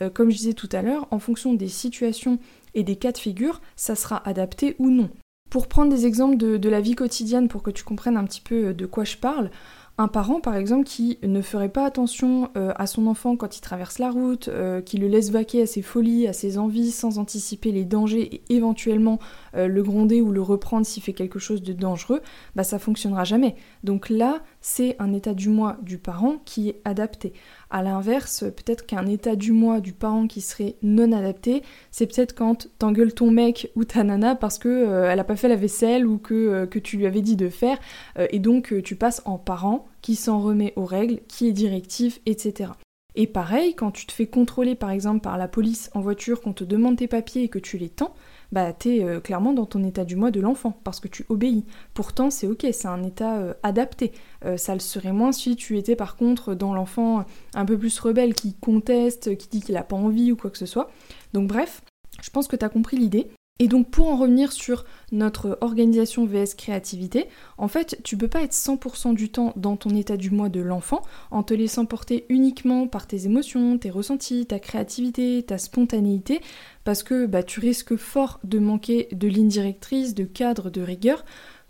Euh, 0.00 0.10
comme 0.10 0.30
je 0.30 0.36
disais 0.36 0.54
tout 0.54 0.68
à 0.72 0.82
l'heure, 0.82 1.08
en 1.10 1.18
fonction 1.18 1.54
des 1.54 1.68
situations 1.68 2.38
et 2.74 2.82
des 2.82 2.96
cas 2.96 3.12
de 3.12 3.18
figure, 3.18 3.60
ça 3.76 3.94
sera 3.94 4.26
adapté 4.28 4.76
ou 4.78 4.90
non. 4.90 5.10
Pour 5.50 5.68
prendre 5.68 5.90
des 5.90 6.04
exemples 6.04 6.36
de, 6.36 6.68
la 6.68 6.80
vie 6.80 6.96
quotidienne 6.96 7.46
pour 7.46 7.62
que 7.62 7.70
tu 7.70 7.84
comprennes 7.84 8.16
un 8.16 8.24
petit 8.24 8.40
peu 8.40 8.66
euh, 8.66 8.74
de 8.74 8.86
quoi 8.86 9.04
je 9.04 9.16
parle, 9.16 9.50
un 9.98 10.08
parent 10.08 10.40
par 10.40 10.56
exemple 10.56 10.84
qui 10.84 11.18
ne 11.22 11.40
ferait 11.40 11.68
pas 11.68 11.86
attention 11.86 12.50
euh, 12.56 12.72
à 12.74 12.88
son 12.88 13.06
enfant 13.06 13.36
quand 13.36 13.56
il 13.56 13.60
traverse 13.60 14.00
la 14.00 14.10
route, 14.10 14.48
euh, 14.48 14.80
qui 14.80 14.98
le 14.98 15.06
laisse 15.06 15.30
vaquer 15.30 15.62
à 15.62 15.66
ses 15.66 15.82
folies, 15.82 16.26
à 16.26 16.32
ses 16.32 16.58
envies 16.58 16.90
sans 16.90 17.20
anticiper 17.20 17.70
les 17.70 17.84
dangers 17.84 18.34
et 18.34 18.42
éventuellement 18.48 19.20
le 19.56 19.82
gronder 19.84 20.20
ou 20.20 20.32
le 20.32 20.42
reprendre 20.42 20.84
s'il 20.84 21.04
fait 21.04 21.12
quelque 21.12 21.38
chose 21.38 21.62
de 21.62 21.72
dangereux, 21.72 22.20
bah 22.56 22.64
ça 22.64 22.80
fonctionnera 22.80 23.22
jamais. 23.22 23.54
Donc 23.84 24.10
là, 24.10 24.42
c'est 24.66 24.96
un 24.98 25.12
état 25.12 25.34
du 25.34 25.50
moi 25.50 25.76
du 25.82 25.98
parent 25.98 26.38
qui 26.46 26.70
est 26.70 26.80
adapté. 26.86 27.34
A 27.68 27.82
l'inverse, 27.82 28.44
peut-être 28.56 28.86
qu'un 28.86 29.04
état 29.04 29.36
du 29.36 29.52
moi 29.52 29.80
du 29.82 29.92
parent 29.92 30.26
qui 30.26 30.40
serait 30.40 30.76
non 30.82 31.12
adapté, 31.12 31.62
c'est 31.90 32.06
peut-être 32.06 32.34
quand 32.34 32.68
t'engueules 32.78 33.12
ton 33.12 33.30
mec 33.30 33.70
ou 33.76 33.84
ta 33.84 34.02
nana 34.04 34.34
parce 34.34 34.56
que 34.58 34.68
euh, 34.70 35.12
elle 35.12 35.20
a 35.20 35.24
pas 35.24 35.36
fait 35.36 35.48
la 35.48 35.56
vaisselle 35.56 36.06
ou 36.06 36.16
que, 36.16 36.32
euh, 36.32 36.66
que 36.66 36.78
tu 36.78 36.96
lui 36.96 37.04
avais 37.04 37.20
dit 37.20 37.36
de 37.36 37.50
faire, 37.50 37.76
euh, 38.18 38.26
et 38.30 38.38
donc 38.38 38.74
tu 38.82 38.96
passes 38.96 39.20
en 39.26 39.36
parent 39.36 39.86
qui 40.00 40.14
s'en 40.16 40.40
remet 40.40 40.72
aux 40.76 40.86
règles, 40.86 41.20
qui 41.28 41.46
est 41.46 41.52
directif, 41.52 42.20
etc. 42.24 42.70
Et 43.16 43.26
pareil, 43.26 43.74
quand 43.74 43.90
tu 43.90 44.06
te 44.06 44.12
fais 44.12 44.26
contrôler 44.26 44.74
par 44.74 44.90
exemple 44.90 45.20
par 45.20 45.36
la 45.36 45.46
police 45.46 45.90
en 45.92 46.00
voiture, 46.00 46.40
qu'on 46.40 46.54
te 46.54 46.64
demande 46.64 46.96
tes 46.96 47.06
papiers 47.06 47.42
et 47.42 47.48
que 47.48 47.58
tu 47.58 47.76
les 47.76 47.90
tends, 47.90 48.14
bah 48.54 48.72
t'es 48.72 49.02
euh, 49.02 49.18
clairement 49.18 49.52
dans 49.52 49.66
ton 49.66 49.82
état 49.82 50.04
du 50.04 50.14
moi 50.14 50.30
de 50.30 50.40
l'enfant, 50.40 50.78
parce 50.84 51.00
que 51.00 51.08
tu 51.08 51.26
obéis. 51.28 51.64
Pourtant 51.92 52.30
c'est 52.30 52.46
ok, 52.46 52.64
c'est 52.72 52.86
un 52.86 53.02
état 53.02 53.38
euh, 53.38 53.52
adapté. 53.64 54.12
Euh, 54.44 54.56
ça 54.56 54.74
le 54.74 54.80
serait 54.80 55.12
moins 55.12 55.32
si 55.32 55.56
tu 55.56 55.76
étais 55.76 55.96
par 55.96 56.14
contre 56.14 56.54
dans 56.54 56.72
l'enfant 56.72 57.24
un 57.54 57.64
peu 57.64 57.76
plus 57.76 57.98
rebelle, 57.98 58.32
qui 58.32 58.54
conteste, 58.54 59.36
qui 59.36 59.48
dit 59.48 59.60
qu'il 59.60 59.76
a 59.76 59.82
pas 59.82 59.96
envie 59.96 60.30
ou 60.30 60.36
quoi 60.36 60.50
que 60.50 60.58
ce 60.58 60.66
soit. 60.66 60.88
Donc 61.32 61.48
bref, 61.48 61.82
je 62.22 62.30
pense 62.30 62.46
que 62.46 62.54
t'as 62.54 62.68
compris 62.68 62.96
l'idée. 62.96 63.28
Et 63.60 63.68
donc 63.68 63.88
pour 63.88 64.08
en 64.08 64.16
revenir 64.16 64.50
sur 64.50 64.84
notre 65.12 65.58
organisation 65.60 66.26
VS 66.26 66.56
créativité, 66.56 67.26
en 67.56 67.68
fait 67.68 68.00
tu 68.02 68.16
peux 68.16 68.26
pas 68.26 68.42
être 68.42 68.52
100% 68.52 69.14
du 69.14 69.28
temps 69.28 69.52
dans 69.54 69.76
ton 69.76 69.90
état 69.90 70.16
du 70.16 70.32
moi 70.32 70.48
de 70.48 70.58
l'enfant 70.58 71.02
en 71.30 71.44
te 71.44 71.54
laissant 71.54 71.86
porter 71.86 72.26
uniquement 72.30 72.88
par 72.88 73.06
tes 73.06 73.26
émotions, 73.26 73.78
tes 73.78 73.90
ressentis, 73.90 74.46
ta 74.46 74.58
créativité, 74.58 75.44
ta 75.46 75.58
spontanéité, 75.58 76.40
parce 76.82 77.04
que 77.04 77.26
bah, 77.26 77.44
tu 77.44 77.60
risques 77.60 77.94
fort 77.94 78.40
de 78.42 78.58
manquer 78.58 79.06
de 79.12 79.28
ligne 79.28 79.46
directrice, 79.46 80.16
de 80.16 80.24
cadre, 80.24 80.68
de 80.68 80.82
rigueur, 80.82 81.24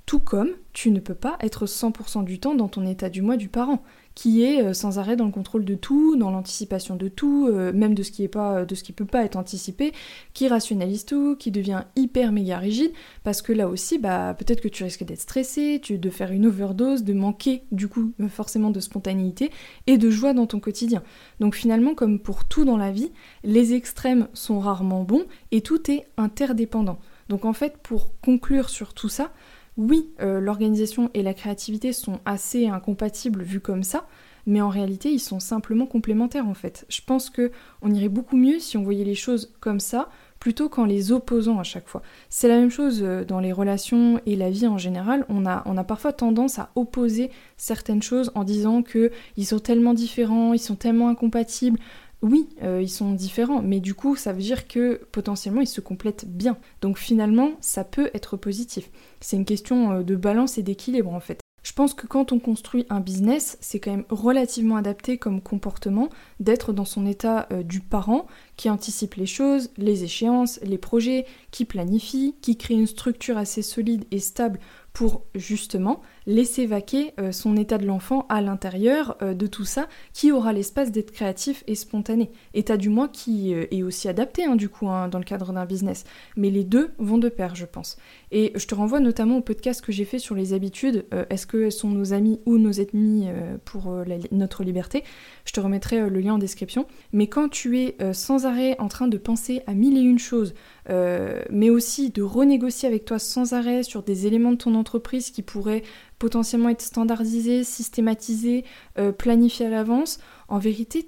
tout 0.07 0.21
comme 0.21 0.53
tu 0.73 0.91
ne 0.91 1.01
peux 1.01 1.15
pas 1.15 1.37
être 1.41 1.67
100% 1.67 2.25
du 2.25 2.41
temps 2.41 2.55
dans 2.55 2.69
ton 2.69 2.87
état 2.87 3.11
du 3.11 3.21
moi 3.21 3.37
du 3.37 3.51
parent 3.51 3.83
qui 4.15 4.45
est 4.45 4.63
euh, 4.63 4.73
sans 4.73 4.99
arrêt 4.99 5.17
dans 5.17 5.25
le 5.25 5.33
contrôle 5.33 5.65
de 5.65 5.75
tout, 5.75 6.17
dans 6.17 6.31
l'anticipation 6.31 6.97
de 6.97 7.09
tout, 7.09 7.49
euh, 7.49 7.73
même 7.73 7.95
de 7.95 8.03
ce 8.03 8.11
qui 8.11 8.23
est 8.23 8.29
pas, 8.29 8.65
de 8.65 8.75
ce 8.75 8.85
qui 8.85 8.93
peut 8.93 9.05
pas 9.05 9.25
être 9.25 9.37
anticipé, 9.37 9.93
qui 10.33 10.49
rationalise 10.49 11.05
tout, 11.05 11.37
qui 11.37 11.51
devient 11.51 11.83
hyper 11.97 12.33
méga 12.33 12.59
rigide, 12.59 12.93
parce 13.25 13.43
que 13.43 13.53
là 13.53 13.69
aussi, 13.69 13.99
bah 13.99 14.35
peut-être 14.39 14.61
que 14.61 14.69
tu 14.69 14.85
risques 14.85 15.05
d'être 15.05 15.21
stressé, 15.21 15.81
de 15.89 16.11
faire 16.11 16.31
une 16.31 16.47
overdose, 16.47 17.05
de 17.05 17.13
manquer 17.13 17.65
du 17.73 17.89
coup 17.89 18.13
euh, 18.21 18.29
forcément 18.29 18.71
de 18.71 18.81
spontanéité 18.81 19.51
et 19.87 19.99
de 19.99 20.11
joie 20.11 20.33
dans 20.33 20.47
ton 20.47 20.61
quotidien. 20.61 21.03
Donc 21.41 21.55
finalement, 21.55 21.95
comme 21.95 22.19
pour 22.19 22.45
tout 22.45 22.65
dans 22.65 22.77
la 22.77 22.91
vie, 22.91 23.11
les 23.43 23.75
extrêmes 23.75 24.29
sont 24.33 24.61
rarement 24.61 25.03
bons 25.03 25.25
et 25.51 25.61
tout 25.61 25.91
est 25.91 26.07
interdépendant. 26.17 26.99
Donc 27.29 27.45
en 27.45 27.53
fait, 27.53 27.79
pour 27.79 28.19
conclure 28.21 28.69
sur 28.69 28.95
tout 28.95 29.09
ça, 29.09 29.33
oui, 29.77 30.11
euh, 30.21 30.41
l'organisation 30.41 31.11
et 31.15 31.23
la 31.23 31.35
créativité 31.35 31.93
sont 31.93 32.21
assez 32.25 32.69
incompatibles 32.69 33.43
vues 33.43 33.61
comme 33.61 33.83
ça, 33.83 34.07
mais 34.47 34.61
en 34.61 34.69
réalité, 34.69 35.11
ils 35.11 35.21
sont 35.21 35.41
simplement 35.41 35.87
complémentaires 35.87 36.47
en 36.47 36.55
fait. 36.55 36.87
Je 36.89 37.01
pense 37.05 37.31
que 37.31 37.51
on 37.83 37.93
irait 37.93 38.09
beaucoup 38.09 38.37
mieux 38.37 38.61
si 38.61 38.77
on 38.77 38.83
voyait 38.83 39.05
les 39.05 39.15
choses 39.15 39.53
comme 39.61 39.81
ça 39.81 40.09
plutôt 40.39 40.69
qu'en 40.69 40.85
les 40.85 41.11
opposant 41.11 41.59
à 41.59 41.63
chaque 41.63 41.89
fois. 41.89 42.03
C'est 42.29 42.49
la 42.49 42.59
même 42.59 42.71
chose 42.71 43.01
euh, 43.03 43.25
dans 43.25 43.41
les 43.41 43.51
relations 43.51 44.21
et 44.27 44.37
la 44.37 44.51
vie 44.51 44.67
en 44.67 44.77
général. 44.77 45.25
On 45.31 45.47
a, 45.47 45.63
on 45.65 45.83
parfois 45.85 46.13
tendance 46.13 46.59
à 46.59 46.71
opposer 46.75 47.31
certaines 47.57 48.03
choses 48.03 48.31
en 48.35 48.45
disant 48.45 48.83
que 48.83 49.11
ils 49.39 49.47
sont 49.47 49.59
tellement 49.59 49.95
différents, 49.95 50.53
ils 50.53 50.59
sont 50.59 50.77
tellement 50.77 51.09
incompatibles, 51.09 51.79
oui, 52.25 52.49
euh, 52.63 52.81
ils 52.81 52.89
sont 52.89 53.13
différents, 53.13 53.61
mais 53.61 53.81
du 53.81 53.93
coup, 53.93 54.17
ça 54.17 54.33
veut 54.33 54.41
dire 54.41 54.67
que 54.67 54.99
potentiellement, 55.13 55.61
ils 55.61 55.67
se 55.67 55.83
complètent 55.83 56.25
bien. 56.27 56.57
Donc 56.81 56.99
finalement, 56.99 57.53
ça 57.61 57.85
peut 57.85 58.11
être 58.15 58.39
positif. 58.39 58.91
C'est 59.21 59.37
une 59.37 59.45
question 59.45 59.93
euh, 59.93 60.03
de 60.03 60.17
balance 60.17 60.57
et 60.57 60.63
d'équilibre 60.63 61.13
en 61.13 61.21
fait. 61.21 61.41
Je 61.63 61.73
pense 61.73 61.93
que 61.93 62.07
quand 62.07 62.33
on 62.33 62.39
construit 62.39 62.87
un 62.89 63.01
business, 63.01 63.59
c'est 63.61 63.79
quand 63.79 63.91
même 63.91 64.05
relativement 64.09 64.77
adapté 64.77 65.19
comme 65.19 65.43
comportement 65.43 66.09
d'être 66.41 66.73
dans 66.73 66.85
son 66.87 67.07
état 67.07 67.47
euh, 67.53 67.63
du 67.63 67.81
parent 67.81 68.27
qui 68.57 68.71
anticipe 68.71 69.17
les 69.17 69.27
choses, 69.27 69.71
les 69.77 70.05
échéances, 70.05 70.61
les 70.63 70.79
projets, 70.79 71.27
qui 71.51 71.67
planifie, 71.67 72.37
qui 72.41 72.57
crée 72.57 72.75
une 72.75 72.87
structure 72.87 73.37
assez 73.37 73.61
solide 73.61 74.05
et 74.11 74.19
stable 74.19 74.61
pour 74.95 75.25
justement 75.35 76.01
laisser 76.27 76.67
vaquer 76.67 77.13
euh, 77.21 77.33
son 77.33 77.57
état 77.57 77.79
de 77.79 77.87
l'enfant 77.87 78.27
à 78.29 78.41
l'intérieur 78.41 79.17
euh, 79.23 79.35
de 79.35 79.47
tout 79.47 79.65
ça, 79.65 79.89
qui 80.13 80.33
aura 80.33 80.53
l'espace 80.53 80.91
d'être 80.91 81.11
créatif 81.11 81.65
et 81.67 81.75
spontané. 81.75 82.31
État 82.55 82.77
du 82.77 82.89
moins 82.89 83.09
qui 83.09 83.55
euh, 83.55 83.67
est 83.71 83.83
aussi 83.83 84.09
adapté 84.09 84.45
hein, 84.45 84.57
du 84.57 84.69
coup 84.69 84.89
hein, 84.89 85.09
dans 85.09 85.19
le 85.19 85.25
cadre 85.25 85.53
d'un 85.53 85.67
business. 85.67 86.05
Mais 86.37 86.51
les 86.51 86.65
deux 86.65 86.93
vont 86.99 87.19
de 87.19 87.29
pair, 87.29 87.55
je 87.55 87.67
pense. 87.67 87.97
Et 88.31 88.53
je 88.55 88.67
te 88.67 88.75
renvoie 88.75 89.01
notamment 89.01 89.39
au 89.39 89.43
podcast 89.43 89.81
que 89.81 89.93
j'ai 89.93 90.05
fait 90.05 90.19
sur 90.19 90.35
les 90.35 90.53
habitudes. 90.53 91.07
Est-ce 91.31 91.47
qu'elles 91.47 91.73
sont 91.73 91.89
nos 91.89 92.13
amis 92.13 92.41
ou 92.47 92.59
nos 92.59 92.73
ennemis 92.73 93.29
pour 93.65 93.95
notre 94.33 94.65
liberté? 94.65 95.05
Je 95.45 95.53
te 95.53 95.61
remettrai 95.61 96.11
le 96.11 96.21
lien 96.21 96.35
en 96.35 96.39
description. 96.39 96.87
Mais 97.13 97.29
quand 97.29 97.49
tu 97.49 97.79
es 97.79 97.97
sans 98.13 98.47
arrêt 98.47 98.77
en 98.81 98.89
train 98.89 99.07
de 99.07 99.19
penser 99.19 99.63
à 99.67 99.75
mille 99.75 99.97
et 99.97 100.01
une 100.01 100.19
choses, 100.19 100.55
mais 100.89 101.71
aussi 101.71 102.11
de 102.11 102.23
renégocier 102.23 102.89
avec 102.89 103.05
toi 103.05 103.21
sans 103.21 103.53
arrêt 103.53 103.85
sur 103.85 104.03
des 104.03 104.27
éléments 104.27 104.53
de 104.53 104.57
ton 104.57 104.75
entreprise 104.75 105.31
qui 105.31 105.43
pourraient 105.43 105.83
potentiellement 106.19 106.69
être 106.69 106.83
standardisé, 106.83 107.65
systématisé, 107.65 108.65
euh, 108.99 109.13
planifié 109.13 109.67
à 109.67 109.71
l'avance, 109.71 110.19
en 110.49 110.59
vérité, 110.59 111.05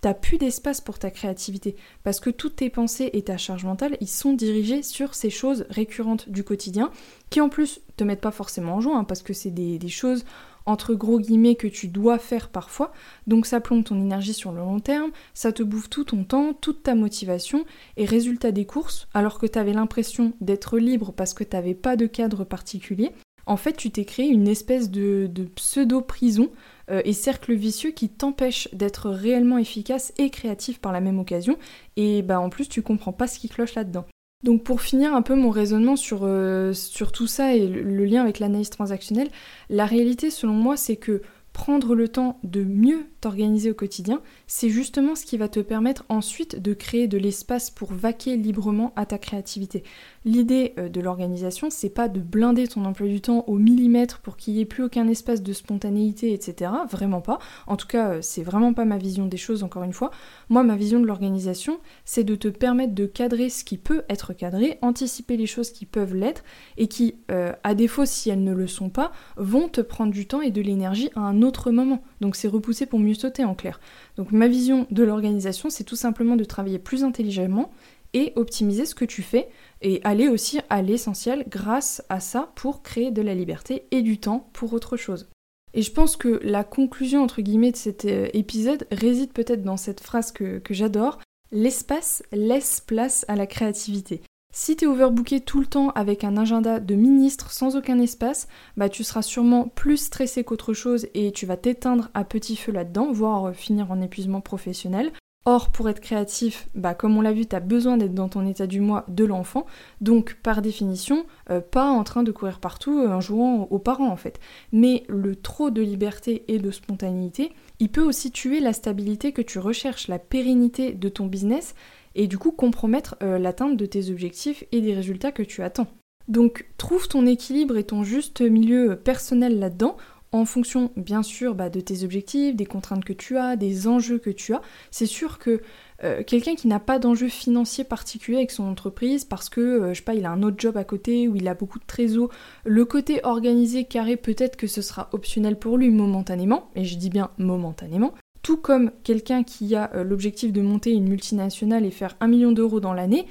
t'as 0.00 0.14
plus 0.14 0.38
d'espace 0.38 0.80
pour 0.80 0.98
ta 0.98 1.10
créativité 1.10 1.76
parce 2.02 2.20
que 2.20 2.30
toutes 2.30 2.56
tes 2.56 2.70
pensées 2.70 3.10
et 3.12 3.22
ta 3.22 3.36
charge 3.36 3.64
mentale, 3.64 3.96
ils 4.00 4.08
sont 4.08 4.32
dirigés 4.32 4.82
sur 4.82 5.14
ces 5.14 5.30
choses 5.30 5.66
récurrentes 5.68 6.28
du 6.28 6.44
quotidien 6.44 6.90
qui 7.28 7.40
en 7.40 7.48
plus 7.48 7.80
te 7.96 8.04
mettent 8.04 8.20
pas 8.20 8.30
forcément 8.30 8.76
en 8.76 8.80
joie 8.80 8.96
hein, 8.96 9.04
parce 9.04 9.22
que 9.22 9.32
c'est 9.32 9.50
des, 9.50 9.78
choses 9.88 10.24
entre 10.66 10.94
gros 10.94 11.18
guillemets 11.18 11.54
que 11.54 11.66
tu 11.66 11.88
dois 11.88 12.18
faire 12.18 12.48
parfois, 12.48 12.92
donc 13.26 13.46
ça 13.46 13.60
plombe 13.60 13.84
ton 13.84 14.00
énergie 14.00 14.34
sur 14.34 14.52
le 14.52 14.58
long 14.58 14.78
terme, 14.78 15.10
ça 15.34 15.52
te 15.52 15.62
bouffe 15.62 15.88
tout 15.88 16.04
ton 16.04 16.22
temps, 16.22 16.52
toute 16.52 16.82
ta 16.82 16.94
motivation, 16.94 17.64
et 17.96 18.04
résultat 18.04 18.52
des 18.52 18.66
courses, 18.66 19.08
alors 19.14 19.38
que 19.38 19.46
tu 19.46 19.58
avais 19.58 19.72
l'impression 19.72 20.32
d'être 20.40 20.78
libre 20.78 21.12
parce 21.12 21.34
que 21.34 21.44
tu 21.44 21.56
n'avais 21.56 21.74
pas 21.74 21.96
de 21.96 22.06
cadre 22.06 22.44
particulier, 22.44 23.10
en 23.46 23.56
fait, 23.56 23.76
tu 23.76 23.90
t'es 23.90 24.04
créé 24.04 24.26
une 24.26 24.48
espèce 24.48 24.90
de, 24.90 25.30
pseudo-prison 25.54 26.50
euh, 26.90 27.02
et 27.04 27.12
cercle 27.12 27.54
vicieux 27.54 27.90
qui 27.90 28.08
t'empêche 28.08 28.68
d'être 28.72 29.10
réellement 29.10 29.58
efficace 29.58 30.12
et 30.18 30.30
créatif 30.30 30.80
par 30.80 30.92
la 30.92 31.00
même 31.00 31.18
occasion. 31.18 31.56
Et 31.96 32.22
bah 32.22 32.40
en 32.40 32.50
plus, 32.50 32.68
tu 32.68 32.82
comprends 32.82 33.12
pas 33.12 33.26
ce 33.26 33.38
qui 33.38 33.48
cloche 33.48 33.74
là-dedans. 33.74 34.06
Donc 34.42 34.62
pour 34.62 34.80
finir 34.80 35.14
un 35.14 35.22
peu 35.22 35.34
mon 35.34 35.50
raisonnement 35.50 35.96
sur, 35.96 36.20
euh, 36.22 36.72
sur 36.72 37.12
tout 37.12 37.26
ça 37.26 37.54
et 37.54 37.66
le 37.66 38.04
lien 38.06 38.22
avec 38.22 38.38
l'analyse 38.38 38.70
transactionnelle, 38.70 39.28
la 39.68 39.84
réalité 39.84 40.30
selon 40.30 40.54
moi 40.54 40.78
c'est 40.78 40.96
que 40.96 41.20
prendre 41.52 41.94
le 41.94 42.08
temps 42.08 42.38
de 42.42 42.64
mieux 42.64 43.06
t'organiser 43.20 43.70
au 43.70 43.74
quotidien, 43.74 44.20
c'est 44.46 44.70
justement 44.70 45.14
ce 45.14 45.24
qui 45.24 45.36
va 45.36 45.48
te 45.48 45.60
permettre 45.60 46.04
ensuite 46.08 46.60
de 46.60 46.74
créer 46.74 47.08
de 47.08 47.18
l'espace 47.18 47.70
pour 47.70 47.92
vaquer 47.92 48.36
librement 48.36 48.92
à 48.96 49.06
ta 49.06 49.18
créativité. 49.18 49.84
L'idée 50.24 50.74
euh, 50.78 50.88
de 50.88 51.00
l'organisation, 51.00 51.68
c'est 51.70 51.90
pas 51.90 52.08
de 52.08 52.20
blinder 52.20 52.68
ton 52.68 52.84
emploi 52.84 53.08
du 53.08 53.20
temps 53.20 53.44
au 53.46 53.56
millimètre 53.56 54.20
pour 54.20 54.36
qu'il 54.36 54.54
n'y 54.54 54.60
ait 54.60 54.66
plus 54.66 54.84
aucun 54.84 55.08
espace 55.08 55.42
de 55.42 55.52
spontanéité, 55.52 56.32
etc. 56.32 56.70
Vraiment 56.90 57.20
pas. 57.20 57.38
En 57.66 57.76
tout 57.76 57.86
cas, 57.86 58.10
euh, 58.10 58.18
c'est 58.20 58.42
vraiment 58.42 58.74
pas 58.74 58.84
ma 58.84 58.98
vision 58.98 59.26
des 59.26 59.36
choses, 59.36 59.62
encore 59.62 59.82
une 59.82 59.92
fois. 59.92 60.10
Moi, 60.48 60.62
ma 60.62 60.76
vision 60.76 61.00
de 61.00 61.06
l'organisation, 61.06 61.80
c'est 62.04 62.24
de 62.24 62.34
te 62.34 62.48
permettre 62.48 62.94
de 62.94 63.06
cadrer 63.06 63.48
ce 63.48 63.64
qui 63.64 63.78
peut 63.78 64.02
être 64.08 64.32
cadré, 64.32 64.78
anticiper 64.82 65.36
les 65.36 65.46
choses 65.46 65.70
qui 65.70 65.86
peuvent 65.86 66.14
l'être 66.14 66.44
et 66.76 66.86
qui, 66.86 67.16
euh, 67.30 67.52
à 67.64 67.74
défaut, 67.74 68.04
si 68.04 68.30
elles 68.30 68.44
ne 68.44 68.52
le 68.52 68.66
sont 68.66 68.90
pas, 68.90 69.12
vont 69.36 69.68
te 69.68 69.80
prendre 69.80 70.12
du 70.12 70.26
temps 70.26 70.42
et 70.42 70.50
de 70.50 70.60
l'énergie 70.60 71.10
à 71.14 71.20
un 71.20 71.42
autre 71.42 71.70
moment. 71.70 72.02
Donc 72.20 72.36
c'est 72.36 72.48
repousser 72.48 72.86
pour 72.86 72.98
mieux 72.98 73.09
sauter 73.14 73.44
en 73.44 73.54
clair. 73.54 73.80
Donc 74.16 74.32
ma 74.32 74.48
vision 74.48 74.86
de 74.90 75.02
l'organisation, 75.02 75.70
c'est 75.70 75.84
tout 75.84 75.96
simplement 75.96 76.36
de 76.36 76.44
travailler 76.44 76.78
plus 76.78 77.04
intelligemment 77.04 77.70
et 78.12 78.32
optimiser 78.36 78.86
ce 78.86 78.94
que 78.94 79.04
tu 79.04 79.22
fais 79.22 79.48
et 79.82 80.00
aller 80.04 80.28
aussi 80.28 80.60
à 80.68 80.82
l'essentiel 80.82 81.44
grâce 81.48 82.02
à 82.08 82.20
ça 82.20 82.52
pour 82.56 82.82
créer 82.82 83.10
de 83.10 83.22
la 83.22 83.34
liberté 83.34 83.84
et 83.90 84.02
du 84.02 84.18
temps 84.18 84.50
pour 84.52 84.72
autre 84.72 84.96
chose. 84.96 85.28
Et 85.72 85.82
je 85.82 85.92
pense 85.92 86.16
que 86.16 86.40
la 86.42 86.64
conclusion 86.64 87.22
entre 87.22 87.42
guillemets 87.42 87.70
de 87.70 87.76
cet 87.76 88.04
euh, 88.04 88.28
épisode 88.32 88.86
réside 88.90 89.32
peut-être 89.32 89.62
dans 89.62 89.76
cette 89.76 90.00
phrase 90.00 90.32
que, 90.32 90.58
que 90.58 90.74
j'adore, 90.74 91.18
l'espace 91.52 92.24
laisse 92.32 92.80
place 92.80 93.24
à 93.28 93.36
la 93.36 93.46
créativité. 93.46 94.22
Si 94.52 94.74
tu 94.74 94.84
es 94.84 94.88
overbooké 94.88 95.40
tout 95.40 95.60
le 95.60 95.66
temps 95.66 95.90
avec 95.90 96.24
un 96.24 96.36
agenda 96.36 96.80
de 96.80 96.96
ministre 96.96 97.52
sans 97.52 97.76
aucun 97.76 98.00
espace, 98.00 98.48
bah 98.76 98.88
tu 98.88 99.04
seras 99.04 99.22
sûrement 99.22 99.68
plus 99.68 99.96
stressé 99.96 100.42
qu'autre 100.42 100.74
chose 100.74 101.06
et 101.14 101.30
tu 101.30 101.46
vas 101.46 101.56
t'éteindre 101.56 102.08
à 102.14 102.24
petit 102.24 102.56
feu 102.56 102.72
là-dedans, 102.72 103.12
voire 103.12 103.46
euh, 103.46 103.52
finir 103.52 103.92
en 103.92 104.00
épuisement 104.00 104.40
professionnel. 104.40 105.12
Or, 105.46 105.70
pour 105.70 105.88
être 105.88 106.00
créatif, 106.00 106.68
bah, 106.74 106.94
comme 106.94 107.16
on 107.16 107.22
l'a 107.22 107.32
vu, 107.32 107.46
tu 107.46 107.56
as 107.56 107.60
besoin 107.60 107.96
d'être 107.96 108.12
dans 108.12 108.28
ton 108.28 108.46
état 108.46 108.66
du 108.66 108.80
mois 108.80 109.06
de 109.08 109.24
l'enfant, 109.24 109.64
donc 110.00 110.36
par 110.42 110.60
définition, 110.60 111.24
euh, 111.48 111.60
pas 111.60 111.88
en 111.88 112.04
train 112.04 112.24
de 112.24 112.32
courir 112.32 112.58
partout 112.58 112.98
euh, 112.98 113.08
en 113.08 113.20
jouant 113.20 113.68
aux 113.70 113.78
parents 113.78 114.10
en 114.10 114.16
fait. 114.16 114.40
Mais 114.72 115.04
le 115.08 115.36
trop 115.36 115.70
de 115.70 115.80
liberté 115.80 116.44
et 116.48 116.58
de 116.58 116.70
spontanéité, 116.72 117.52
il 117.78 117.88
peut 117.88 118.02
aussi 118.02 118.32
tuer 118.32 118.58
la 118.58 118.72
stabilité 118.72 119.32
que 119.32 119.42
tu 119.42 119.60
recherches, 119.60 120.08
la 120.08 120.18
pérennité 120.18 120.92
de 120.92 121.08
ton 121.08 121.26
business 121.26 121.74
et 122.14 122.26
du 122.26 122.38
coup 122.38 122.52
compromettre 122.52 123.16
euh, 123.22 123.38
l'atteinte 123.38 123.76
de 123.76 123.86
tes 123.86 124.10
objectifs 124.10 124.64
et 124.72 124.80
des 124.80 124.94
résultats 124.94 125.32
que 125.32 125.42
tu 125.42 125.62
attends. 125.62 125.88
Donc 126.28 126.66
trouve 126.76 127.08
ton 127.08 127.26
équilibre 127.26 127.76
et 127.76 127.84
ton 127.84 128.04
juste 128.04 128.40
milieu 128.40 128.96
personnel 128.96 129.58
là-dedans 129.58 129.96
en 130.32 130.44
fonction 130.44 130.92
bien 130.96 131.22
sûr 131.22 131.54
bah, 131.54 131.70
de 131.70 131.80
tes 131.80 132.04
objectifs, 132.04 132.54
des 132.54 132.66
contraintes 132.66 133.04
que 133.04 133.12
tu 133.12 133.36
as, 133.36 133.56
des 133.56 133.88
enjeux 133.88 134.18
que 134.18 134.30
tu 134.30 134.54
as. 134.54 134.62
C'est 134.90 135.06
sûr 135.06 135.38
que 135.38 135.60
euh, 136.04 136.22
quelqu'un 136.24 136.54
qui 136.54 136.68
n'a 136.68 136.78
pas 136.78 136.98
d'enjeu 136.98 137.28
financier 137.28 137.84
particulier 137.84 138.38
avec 138.38 138.50
son 138.50 138.64
entreprise 138.64 139.24
parce 139.24 139.48
que, 139.48 139.60
euh, 139.60 139.88
je 139.92 139.98
sais 139.98 140.04
pas, 140.04 140.14
il 140.14 140.24
a 140.24 140.30
un 140.30 140.42
autre 140.42 140.56
job 140.58 140.76
à 140.76 140.84
côté 140.84 141.28
ou 141.28 141.36
il 141.36 141.48
a 141.48 141.54
beaucoup 141.54 141.78
de 141.78 141.84
trésor, 141.84 142.30
le 142.64 142.84
côté 142.84 143.20
organisé, 143.24 143.84
carré, 143.84 144.16
peut-être 144.16 144.56
que 144.56 144.66
ce 144.66 144.82
sera 144.82 145.08
optionnel 145.12 145.58
pour 145.58 145.76
lui 145.76 145.90
momentanément, 145.90 146.70
et 146.74 146.84
je 146.84 146.96
dis 146.96 147.10
bien 147.10 147.30
momentanément, 147.38 148.14
tout 148.50 148.56
comme 148.56 148.90
quelqu'un 149.04 149.44
qui 149.44 149.76
a 149.76 149.92
euh, 149.94 150.02
l'objectif 150.02 150.52
de 150.52 150.60
monter 150.60 150.90
une 150.90 151.08
multinationale 151.08 151.86
et 151.86 151.92
faire 151.92 152.16
un 152.18 152.26
million 152.26 152.50
d'euros 152.50 152.80
dans 152.80 152.92
l'année, 152.92 153.26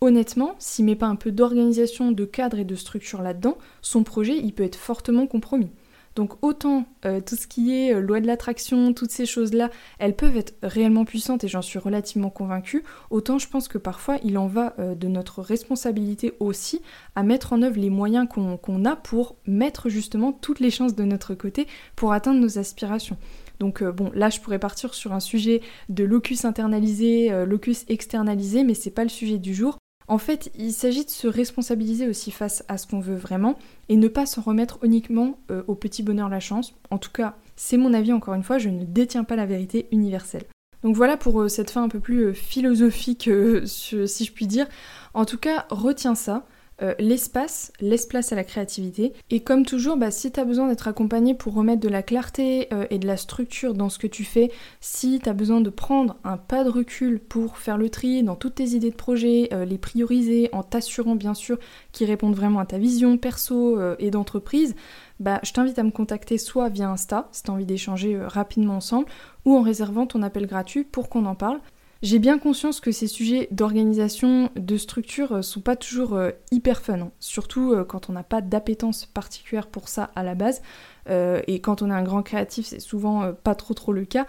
honnêtement, 0.00 0.54
s'il 0.60 0.84
met 0.84 0.94
pas 0.94 1.08
un 1.08 1.16
peu 1.16 1.32
d'organisation, 1.32 2.12
de 2.12 2.24
cadre 2.24 2.60
et 2.60 2.64
de 2.64 2.76
structure 2.76 3.20
là-dedans, 3.20 3.58
son 3.82 4.04
projet, 4.04 4.36
il 4.36 4.52
peut 4.52 4.62
être 4.62 4.76
fortement 4.76 5.26
compromis. 5.26 5.72
Donc 6.14 6.34
autant 6.40 6.84
euh, 7.04 7.20
tout 7.20 7.34
ce 7.34 7.48
qui 7.48 7.74
est 7.74 7.92
euh, 7.92 8.00
loi 8.00 8.20
de 8.20 8.28
l'attraction, 8.28 8.92
toutes 8.92 9.10
ces 9.10 9.26
choses-là, 9.26 9.70
elles 9.98 10.14
peuvent 10.14 10.36
être 10.36 10.54
réellement 10.62 11.04
puissantes 11.04 11.42
et 11.42 11.48
j'en 11.48 11.62
suis 11.62 11.80
relativement 11.80 12.30
convaincue, 12.30 12.84
autant 13.10 13.38
je 13.38 13.48
pense 13.48 13.66
que 13.66 13.78
parfois 13.78 14.18
il 14.22 14.38
en 14.38 14.46
va 14.46 14.76
de 14.78 15.08
notre 15.08 15.42
responsabilité 15.42 16.34
aussi 16.38 16.80
à 17.16 17.24
mettre 17.24 17.52
en 17.52 17.62
œuvre 17.62 17.80
les 17.80 17.90
moyens 17.90 18.28
qu'on 18.28 18.84
a 18.84 18.94
pour 18.94 19.34
mettre 19.46 19.88
justement 19.88 20.30
toutes 20.30 20.60
les 20.60 20.70
chances 20.70 20.94
de 20.94 21.02
notre 21.02 21.34
côté 21.34 21.66
pour 21.96 22.12
atteindre 22.12 22.38
nos 22.38 22.56
aspirations. 22.56 23.16
Donc 23.60 23.82
euh, 23.82 23.92
bon, 23.92 24.10
là 24.14 24.30
je 24.30 24.40
pourrais 24.40 24.58
partir 24.58 24.94
sur 24.94 25.12
un 25.12 25.20
sujet 25.20 25.60
de 25.88 26.02
locus 26.02 26.44
internalisé, 26.44 27.30
euh, 27.30 27.44
locus 27.44 27.84
externalisé, 27.88 28.64
mais 28.64 28.74
c'est 28.74 28.90
pas 28.90 29.04
le 29.04 29.10
sujet 29.10 29.38
du 29.38 29.54
jour. 29.54 29.78
En 30.08 30.18
fait, 30.18 30.50
il 30.58 30.72
s'agit 30.72 31.04
de 31.04 31.10
se 31.10 31.28
responsabiliser 31.28 32.08
aussi 32.08 32.32
face 32.32 32.64
à 32.66 32.78
ce 32.78 32.88
qu'on 32.88 32.98
veut 32.98 33.14
vraiment 33.14 33.56
et 33.88 33.96
ne 33.96 34.08
pas 34.08 34.26
s'en 34.26 34.40
remettre 34.40 34.80
uniquement 34.82 35.38
euh, 35.52 35.62
au 35.68 35.76
petit 35.76 36.02
bonheur 36.02 36.28
la 36.28 36.40
chance. 36.40 36.74
En 36.90 36.98
tout 36.98 37.12
cas, 37.12 37.36
c'est 37.54 37.76
mon 37.76 37.94
avis 37.94 38.12
encore 38.12 38.34
une 38.34 38.42
fois, 38.42 38.58
je 38.58 38.70
ne 38.70 38.84
détiens 38.84 39.22
pas 39.22 39.36
la 39.36 39.46
vérité 39.46 39.86
universelle. 39.92 40.46
Donc 40.82 40.96
voilà 40.96 41.18
pour 41.18 41.48
cette 41.50 41.70
fin 41.70 41.84
un 41.84 41.90
peu 41.90 42.00
plus 42.00 42.34
philosophique, 42.34 43.30
si 43.66 44.24
je 44.24 44.32
puis 44.32 44.46
dire. 44.46 44.66
En 45.12 45.26
tout 45.26 45.38
cas, 45.38 45.66
retiens 45.68 46.14
ça. 46.14 46.46
Euh, 46.82 46.94
l'espace 46.98 47.72
laisse 47.80 48.06
place 48.06 48.32
à 48.32 48.36
la 48.36 48.44
créativité. 48.44 49.12
Et 49.30 49.40
comme 49.40 49.66
toujours, 49.66 49.96
bah, 49.96 50.10
si 50.10 50.32
tu 50.32 50.40
as 50.40 50.44
besoin 50.44 50.68
d'être 50.68 50.88
accompagné 50.88 51.34
pour 51.34 51.54
remettre 51.54 51.80
de 51.80 51.88
la 51.88 52.02
clarté 52.02 52.68
euh, 52.72 52.86
et 52.90 52.98
de 52.98 53.06
la 53.06 53.18
structure 53.18 53.74
dans 53.74 53.90
ce 53.90 53.98
que 53.98 54.06
tu 54.06 54.24
fais, 54.24 54.50
si 54.80 55.20
tu 55.22 55.28
as 55.28 55.34
besoin 55.34 55.60
de 55.60 55.68
prendre 55.68 56.16
un 56.24 56.38
pas 56.38 56.64
de 56.64 56.70
recul 56.70 57.20
pour 57.20 57.58
faire 57.58 57.76
le 57.76 57.90
tri 57.90 58.22
dans 58.22 58.36
toutes 58.36 58.56
tes 58.56 58.68
idées 58.70 58.90
de 58.90 58.96
projet, 58.96 59.48
euh, 59.52 59.64
les 59.66 59.78
prioriser 59.78 60.48
en 60.52 60.62
t'assurant 60.62 61.16
bien 61.16 61.34
sûr 61.34 61.58
qu'ils 61.92 62.06
répondent 62.06 62.34
vraiment 62.34 62.60
à 62.60 62.66
ta 62.66 62.78
vision 62.78 63.18
perso 63.18 63.78
et 63.98 64.10
d'entreprise, 64.10 64.74
bah, 65.18 65.40
je 65.42 65.52
t'invite 65.52 65.78
à 65.78 65.82
me 65.82 65.90
contacter 65.90 66.38
soit 66.38 66.68
via 66.68 66.88
Insta, 66.88 67.28
si 67.32 67.42
tu 67.42 67.50
envie 67.50 67.66
d'échanger 67.66 68.18
rapidement 68.20 68.76
ensemble, 68.76 69.06
ou 69.44 69.56
en 69.56 69.62
réservant 69.62 70.06
ton 70.06 70.22
appel 70.22 70.46
gratuit 70.46 70.84
pour 70.84 71.08
qu'on 71.08 71.26
en 71.26 71.34
parle. 71.34 71.60
J'ai 72.02 72.18
bien 72.18 72.38
conscience 72.38 72.80
que 72.80 72.92
ces 72.92 73.06
sujets 73.06 73.46
d'organisation, 73.50 74.50
de 74.56 74.78
structure 74.78 75.32
euh, 75.32 75.42
sont 75.42 75.60
pas 75.60 75.76
toujours 75.76 76.14
euh, 76.14 76.30
hyper 76.50 76.80
fun, 76.80 76.98
hein. 76.98 77.12
surtout 77.20 77.74
euh, 77.74 77.84
quand 77.84 78.08
on 78.08 78.14
n'a 78.14 78.22
pas 78.22 78.40
d'appétence 78.40 79.04
particulière 79.04 79.66
pour 79.66 79.88
ça 79.88 80.10
à 80.14 80.22
la 80.22 80.34
base, 80.34 80.62
et 81.08 81.60
quand 81.60 81.82
on 81.82 81.90
est 81.90 81.94
un 81.94 82.04
grand 82.04 82.22
créatif, 82.22 82.66
c'est 82.66 82.78
souvent 82.78 83.32
pas 83.32 83.56
trop 83.56 83.74
trop 83.74 83.92
le 83.92 84.04
cas. 84.04 84.28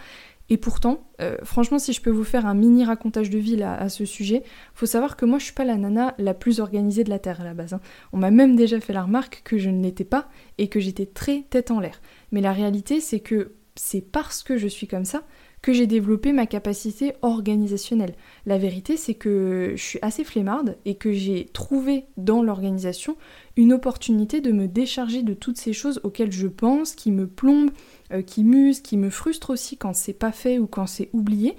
Et 0.49 0.57
pourtant, 0.57 1.03
franchement, 1.43 1.77
si 1.77 1.93
je 1.93 2.01
peux 2.01 2.09
vous 2.09 2.23
faire 2.23 2.47
un 2.47 2.55
mini 2.55 2.83
racontage 2.83 3.29
de 3.29 3.37
vie 3.37 3.61
à 3.61 3.87
ce 3.87 4.03
sujet, 4.03 4.41
faut 4.73 4.87
savoir 4.87 5.15
que 5.15 5.25
moi, 5.25 5.37
je 5.37 5.43
suis 5.43 5.53
pas 5.53 5.63
la 5.65 5.75
nana 5.75 6.15
la 6.17 6.33
plus 6.33 6.59
organisée 6.59 7.03
de 7.03 7.11
la 7.11 7.19
Terre 7.19 7.39
à 7.41 7.43
la 7.43 7.53
base. 7.53 7.73
Hein. 7.73 7.81
On 8.13 8.17
m'a 8.17 8.31
même 8.31 8.55
déjà 8.55 8.79
fait 8.79 8.93
la 8.93 9.03
remarque 9.03 9.43
que 9.43 9.59
je 9.59 9.69
ne 9.69 9.83
l'étais 9.83 10.05
pas 10.05 10.27
et 10.57 10.69
que 10.69 10.79
j'étais 10.79 11.05
très 11.05 11.43
tête 11.51 11.69
en 11.69 11.79
l'air. 11.79 12.01
Mais 12.31 12.41
la 12.41 12.51
réalité, 12.51 12.99
c'est 12.99 13.19
que 13.19 13.51
c'est 13.75 14.01
parce 14.01 14.41
que 14.41 14.57
je 14.57 14.67
suis 14.67 14.87
comme 14.87 15.05
ça 15.05 15.21
que 15.61 15.73
j'ai 15.73 15.87
développé 15.87 16.33
ma 16.33 16.47
capacité 16.47 17.13
organisationnelle. 17.21 18.15
La 18.45 18.57
vérité, 18.57 18.97
c'est 18.97 19.13
que 19.13 19.73
je 19.75 19.83
suis 19.83 19.99
assez 20.01 20.23
flemmarde 20.23 20.77
et 20.85 20.95
que 20.95 21.11
j'ai 21.11 21.45
trouvé 21.53 22.05
dans 22.17 22.41
l'organisation 22.41 23.15
une 23.57 23.73
opportunité 23.73 24.41
de 24.41 24.51
me 24.51 24.67
décharger 24.67 25.21
de 25.21 25.33
toutes 25.33 25.57
ces 25.57 25.73
choses 25.73 25.99
auxquelles 26.03 26.31
je 26.31 26.47
pense, 26.47 26.95
qui 26.95 27.11
me 27.11 27.27
plombent, 27.27 27.71
euh, 28.11 28.21
qui 28.21 28.43
m'usent, 28.43 28.81
qui 28.81 28.97
me 28.97 29.09
frustrent 29.09 29.51
aussi 29.51 29.77
quand 29.77 29.93
c'est 29.93 30.13
pas 30.13 30.31
fait 30.31 30.57
ou 30.57 30.67
quand 30.67 30.87
c'est 30.87 31.09
oublié 31.13 31.55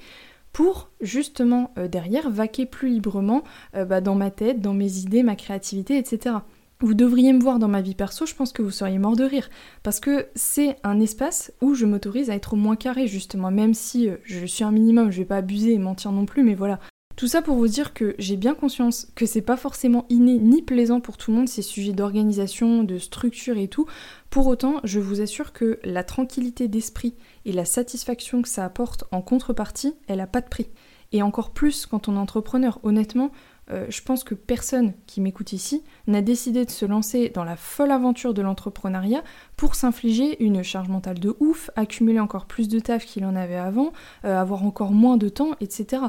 pour 0.53 0.91
justement 1.01 1.73
euh, 1.79 1.89
derrière 1.89 2.31
vaquer 2.31 2.67
plus 2.67 2.89
librement 2.89 3.43
euh, 3.75 3.85
bah, 3.85 4.01
dans 4.01 4.15
ma 4.15 4.31
tête, 4.31 4.61
dans 4.61 4.75
mes 4.75 4.99
idées, 4.99 5.23
ma 5.23 5.37
créativité, 5.37 5.97
etc. 5.97 6.37
Vous 6.83 6.95
devriez 6.95 7.33
me 7.33 7.41
voir 7.41 7.61
dans 7.61 7.69
ma 7.69 7.81
vie 7.81 7.95
perso, 7.95 8.27
je 8.27 8.35
pense 8.35 8.53
que 8.53 8.61
vous 8.61 8.73
seriez 8.73 8.99
mort 8.99 9.15
de 9.15 9.23
rire. 9.23 9.49
Parce 9.85 10.01
que 10.01 10.27
c'est 10.35 10.77
un 10.83 10.99
espace 10.99 11.53
où 11.61 11.75
je 11.75 11.87
m'autorise 11.87 12.29
à 12.29 12.35
être 12.35 12.55
au 12.55 12.57
moins 12.57 12.75
carré, 12.75 13.07
justement. 13.07 13.53
Même 13.53 13.73
si 13.73 14.09
euh, 14.09 14.17
je 14.25 14.45
suis 14.45 14.65
un 14.65 14.73
minimum, 14.73 15.13
je 15.13 15.19
vais 15.19 15.25
pas 15.25 15.37
abuser 15.37 15.75
et 15.75 15.79
mentir 15.79 16.11
non 16.11 16.27
plus, 16.27 16.43
mais 16.43 16.57
voilà. 16.57 16.81
Tout 17.15 17.29
ça 17.29 17.41
pour 17.41 17.55
vous 17.55 17.69
dire 17.69 17.95
que 17.95 18.17
j'ai 18.19 18.37
bien 18.37 18.55
conscience 18.55 19.07
que 19.15 19.27
c'est 19.27 19.43
pas 19.43 19.57
forcément 19.57 20.07
inné 20.09 20.39
ni 20.39 20.61
plaisant 20.61 21.01
pour 21.01 21.19
tout 21.19 21.31
le 21.31 21.37
monde 21.37 21.49
ces 21.49 21.63
sujets 21.63 21.93
d'organisation, 21.93 22.83
de 22.83 22.99
structure 22.99 23.59
et 23.59 23.69
tout. 23.69 23.87
Pour 24.29 24.49
autant, 24.49 24.81
je 24.83 24.99
vous 24.99 25.21
assure 25.21 25.53
que 25.53 25.79
la 25.85 26.03
tranquillité 26.03 26.67
d'esprit 26.67 27.15
et 27.45 27.53
la 27.53 27.65
satisfaction 27.65 28.43
que 28.43 28.49
ça 28.49 28.65
apporte 28.65 29.05
en 29.13 29.23
contrepartie, 29.23 29.95
elle 30.09 30.21
a 30.21 30.27
pas 30.27 30.41
de 30.41 30.49
prix. 30.49 30.69
Et 31.13 31.23
encore 31.23 31.51
plus 31.51 31.87
quand 31.87 32.09
on 32.09 32.17
est 32.17 32.19
entrepreneur. 32.19 32.81
Honnêtement, 32.83 33.31
euh, 33.71 33.87
je 33.89 34.03
pense 34.03 34.25
que 34.25 34.35
personne 34.35 34.93
qui 35.07 35.21
m'écoute 35.21 35.53
ici 35.53 35.83
n'a 36.07 36.21
décidé 36.21 36.65
de 36.65 36.71
se 36.71 36.85
lancer 36.85 37.29
dans 37.29 37.45
la 37.45 37.57
folle 37.57 37.93
aventure 37.93 38.35
de 38.35 38.43
l'entrepreneuriat 38.43 39.23
pour 39.57 39.75
s'infliger 39.75 40.43
une 40.43 40.63
charge 40.63 40.89
mentale 40.89 41.21
de 41.21 41.37
ouf, 41.39 41.71
accumuler 41.77 42.21
encore 42.21 42.47
plus 42.47 42.69
de 42.69 42.81
taf 42.81 43.05
qu'il 43.05 43.25
en 43.25 43.37
avait 43.37 43.57
avant, 43.57 43.93
euh, 44.25 44.39
avoir 44.39 44.65
encore 44.65 44.93
moins 44.93 45.17
de 45.17 45.29
temps, 45.29 45.53
etc. 45.61 46.03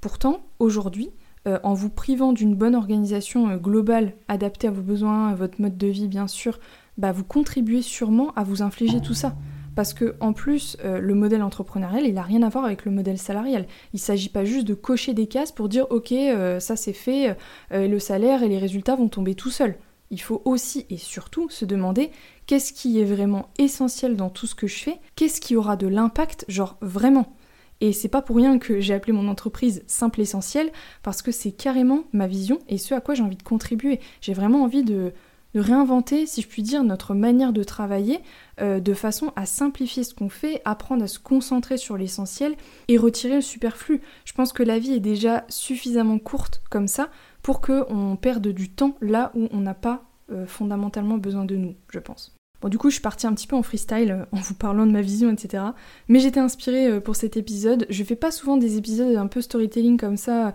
Pourtant, 0.00 0.42
aujourd'hui, 0.58 1.10
euh, 1.48 1.58
en 1.62 1.72
vous 1.72 1.88
privant 1.88 2.32
d'une 2.32 2.54
bonne 2.54 2.74
organisation 2.74 3.56
globale 3.56 4.12
adaptée 4.28 4.68
à 4.68 4.70
vos 4.70 4.82
besoins, 4.82 5.28
à 5.28 5.34
votre 5.34 5.60
mode 5.60 5.78
de 5.78 5.86
vie 5.86 6.08
bien 6.08 6.26
sûr, 6.26 6.58
bah 6.98 7.12
vous 7.12 7.24
contribuez 7.24 7.80
sûrement 7.80 8.32
à 8.36 8.44
vous 8.44 8.60
infliger 8.60 9.00
tout 9.00 9.14
ça. 9.14 9.34
Parce 9.76 9.94
que 9.94 10.16
en 10.20 10.32
plus, 10.32 10.76
euh, 10.84 10.98
le 11.00 11.14
modèle 11.14 11.42
entrepreneurial, 11.42 12.04
il 12.04 12.14
n'a 12.14 12.22
rien 12.22 12.42
à 12.42 12.48
voir 12.48 12.64
avec 12.64 12.84
le 12.84 12.90
modèle 12.90 13.18
salarial. 13.18 13.66
Il 13.92 13.96
ne 13.96 14.00
s'agit 14.00 14.28
pas 14.28 14.44
juste 14.44 14.66
de 14.66 14.74
cocher 14.74 15.14
des 15.14 15.26
cases 15.26 15.52
pour 15.52 15.68
dire 15.68 15.86
ok, 15.90 16.12
euh, 16.12 16.60
ça 16.60 16.76
c'est 16.76 16.92
fait, 16.92 17.36
euh, 17.72 17.86
le 17.86 17.98
salaire 17.98 18.42
et 18.42 18.48
les 18.48 18.58
résultats 18.58 18.96
vont 18.96 19.08
tomber 19.08 19.34
tout 19.34 19.50
seuls. 19.50 19.76
Il 20.10 20.20
faut 20.20 20.42
aussi 20.44 20.86
et 20.90 20.96
surtout 20.96 21.48
se 21.50 21.64
demander 21.64 22.10
qu'est-ce 22.46 22.72
qui 22.72 23.00
est 23.00 23.04
vraiment 23.04 23.50
essentiel 23.58 24.16
dans 24.16 24.28
tout 24.28 24.46
ce 24.46 24.56
que 24.56 24.66
je 24.66 24.78
fais, 24.78 24.98
qu'est-ce 25.14 25.40
qui 25.40 25.54
aura 25.54 25.76
de 25.76 25.86
l'impact, 25.86 26.44
genre 26.48 26.76
vraiment? 26.80 27.36
Et 27.80 27.92
c'est 27.92 28.08
pas 28.08 28.20
pour 28.20 28.36
rien 28.36 28.58
que 28.58 28.80
j'ai 28.80 28.92
appelé 28.92 29.12
mon 29.12 29.28
entreprise 29.28 29.84
Simple 29.86 30.20
Essentiel, 30.20 30.70
parce 31.02 31.22
que 31.22 31.32
c'est 31.32 31.52
carrément 31.52 32.04
ma 32.12 32.26
vision 32.26 32.58
et 32.68 32.76
ce 32.76 32.92
à 32.92 33.00
quoi 33.00 33.14
j'ai 33.14 33.22
envie 33.22 33.36
de 33.36 33.42
contribuer. 33.42 34.00
J'ai 34.20 34.34
vraiment 34.34 34.64
envie 34.64 34.82
de, 34.82 35.14
de 35.54 35.60
réinventer, 35.60 36.26
si 36.26 36.42
je 36.42 36.48
puis 36.48 36.62
dire, 36.62 36.84
notre 36.84 37.14
manière 37.14 37.52
de 37.52 37.62
travailler 37.62 38.20
euh, 38.60 38.80
de 38.80 38.94
façon 38.94 39.32
à 39.36 39.46
simplifier 39.46 40.04
ce 40.04 40.14
qu'on 40.14 40.28
fait, 40.28 40.62
apprendre 40.64 41.02
à 41.02 41.08
se 41.08 41.18
concentrer 41.18 41.76
sur 41.76 41.96
l'essentiel 41.96 42.54
et 42.88 42.98
retirer 42.98 43.36
le 43.36 43.40
superflu. 43.40 44.00
Je 44.24 44.32
pense 44.32 44.52
que 44.52 44.62
la 44.62 44.78
vie 44.78 44.92
est 44.92 45.00
déjà 45.00 45.44
suffisamment 45.48 46.18
courte 46.18 46.62
comme 46.70 46.88
ça 46.88 47.08
pour 47.42 47.60
qu'on 47.60 48.16
perde 48.20 48.48
du 48.48 48.70
temps 48.70 48.96
là 49.00 49.32
où 49.34 49.48
on 49.50 49.60
n'a 49.60 49.74
pas 49.74 50.04
euh, 50.30 50.46
fondamentalement 50.46 51.18
besoin 51.18 51.44
de 51.44 51.56
nous, 51.56 51.74
je 51.90 51.98
pense. 51.98 52.34
Bon, 52.60 52.68
du 52.68 52.76
coup, 52.76 52.90
je 52.90 52.94
suis 52.94 53.02
partie 53.02 53.26
un 53.26 53.32
petit 53.32 53.46
peu 53.46 53.56
en 53.56 53.62
freestyle 53.62 54.10
euh, 54.10 54.24
en 54.32 54.40
vous 54.40 54.54
parlant 54.54 54.86
de 54.86 54.92
ma 54.92 55.00
vision, 55.00 55.32
etc. 55.32 55.64
Mais 56.08 56.20
j'étais 56.20 56.40
inspirée 56.40 56.88
euh, 56.88 57.00
pour 57.00 57.16
cet 57.16 57.36
épisode. 57.36 57.86
Je 57.88 58.04
fais 58.04 58.16
pas 58.16 58.30
souvent 58.30 58.58
des 58.58 58.76
épisodes 58.76 59.16
un 59.16 59.28
peu 59.28 59.40
storytelling 59.40 59.96
comme 59.96 60.18
ça. 60.18 60.48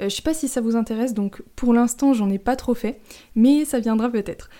Euh, 0.00 0.08
je 0.08 0.08
sais 0.08 0.22
pas 0.22 0.34
si 0.34 0.48
ça 0.48 0.60
vous 0.60 0.74
intéresse, 0.74 1.14
donc 1.14 1.42
pour 1.54 1.72
l'instant, 1.72 2.14
j'en 2.14 2.30
ai 2.30 2.38
pas 2.38 2.56
trop 2.56 2.74
fait. 2.74 3.00
Mais 3.36 3.64
ça 3.64 3.78
viendra 3.78 4.10
peut-être. 4.10 4.50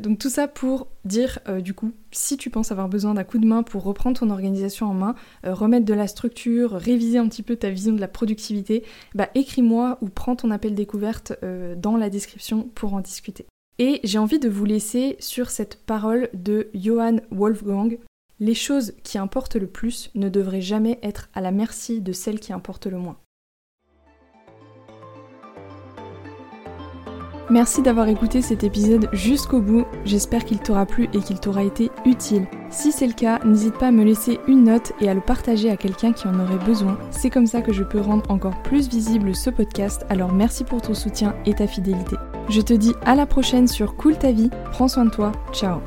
donc 0.00 0.18
tout 0.18 0.30
ça 0.30 0.48
pour 0.48 0.88
dire, 1.04 1.38
du 1.62 1.72
coup, 1.72 1.92
si 2.10 2.36
tu 2.36 2.50
penses 2.50 2.72
avoir 2.72 2.88
besoin 2.88 3.14
d'un 3.14 3.24
coup 3.24 3.38
de 3.38 3.46
main 3.46 3.62
pour 3.62 3.84
reprendre 3.84 4.18
ton 4.18 4.30
organisation 4.30 4.86
en 4.86 4.94
main, 4.94 5.14
remettre 5.44 5.86
de 5.86 5.94
la 5.94 6.06
structure, 6.06 6.72
réviser 6.72 7.18
un 7.18 7.28
petit 7.28 7.42
peu 7.42 7.56
ta 7.56 7.70
vision 7.70 7.92
de 7.92 8.00
la 8.00 8.08
productivité, 8.08 8.84
bah 9.14 9.28
écris-moi 9.34 9.98
ou 10.00 10.08
prends 10.08 10.36
ton 10.36 10.50
appel 10.50 10.74
découverte 10.74 11.32
dans 11.76 11.96
la 11.96 12.10
description 12.10 12.68
pour 12.74 12.94
en 12.94 13.00
discuter. 13.00 13.46
Et 13.78 14.00
j'ai 14.02 14.18
envie 14.18 14.40
de 14.40 14.48
vous 14.48 14.64
laisser 14.64 15.16
sur 15.20 15.50
cette 15.50 15.84
parole 15.84 16.28
de 16.34 16.68
Johann 16.74 17.22
Wolfgang. 17.30 17.98
Les 18.40 18.54
choses 18.54 18.94
qui 19.04 19.18
importent 19.18 19.56
le 19.56 19.68
plus 19.68 20.10
ne 20.14 20.28
devraient 20.28 20.60
jamais 20.60 20.98
être 21.02 21.28
à 21.32 21.40
la 21.40 21.52
merci 21.52 22.00
de 22.00 22.12
celles 22.12 22.40
qui 22.40 22.52
importent 22.52 22.86
le 22.86 22.98
moins. 22.98 23.18
Merci 27.50 27.80
d'avoir 27.80 28.08
écouté 28.08 28.42
cet 28.42 28.62
épisode 28.62 29.08
jusqu'au 29.14 29.62
bout, 29.62 29.86
j'espère 30.04 30.44
qu'il 30.44 30.58
t'aura 30.58 30.84
plu 30.84 31.08
et 31.14 31.20
qu'il 31.20 31.40
t'aura 31.40 31.62
été 31.62 31.90
utile. 32.04 32.46
Si 32.68 32.92
c'est 32.92 33.06
le 33.06 33.14
cas, 33.14 33.38
n'hésite 33.42 33.78
pas 33.78 33.86
à 33.86 33.90
me 33.90 34.04
laisser 34.04 34.38
une 34.46 34.64
note 34.64 34.92
et 35.00 35.08
à 35.08 35.14
le 35.14 35.22
partager 35.22 35.70
à 35.70 35.78
quelqu'un 35.78 36.12
qui 36.12 36.28
en 36.28 36.38
aurait 36.38 36.62
besoin. 36.66 36.98
C'est 37.10 37.30
comme 37.30 37.46
ça 37.46 37.62
que 37.62 37.72
je 37.72 37.84
peux 37.84 38.00
rendre 38.00 38.30
encore 38.30 38.62
plus 38.64 38.90
visible 38.90 39.34
ce 39.34 39.48
podcast, 39.48 40.04
alors 40.10 40.32
merci 40.32 40.62
pour 40.62 40.82
ton 40.82 40.92
soutien 40.92 41.34
et 41.46 41.54
ta 41.54 41.66
fidélité. 41.66 42.16
Je 42.48 42.60
te 42.60 42.72
dis 42.72 42.94
à 43.04 43.14
la 43.14 43.26
prochaine 43.26 43.68
sur 43.68 43.94
Cool 43.96 44.16
ta 44.16 44.32
vie, 44.32 44.50
prends 44.72 44.88
soin 44.88 45.04
de 45.04 45.10
toi, 45.10 45.32
ciao 45.52 45.80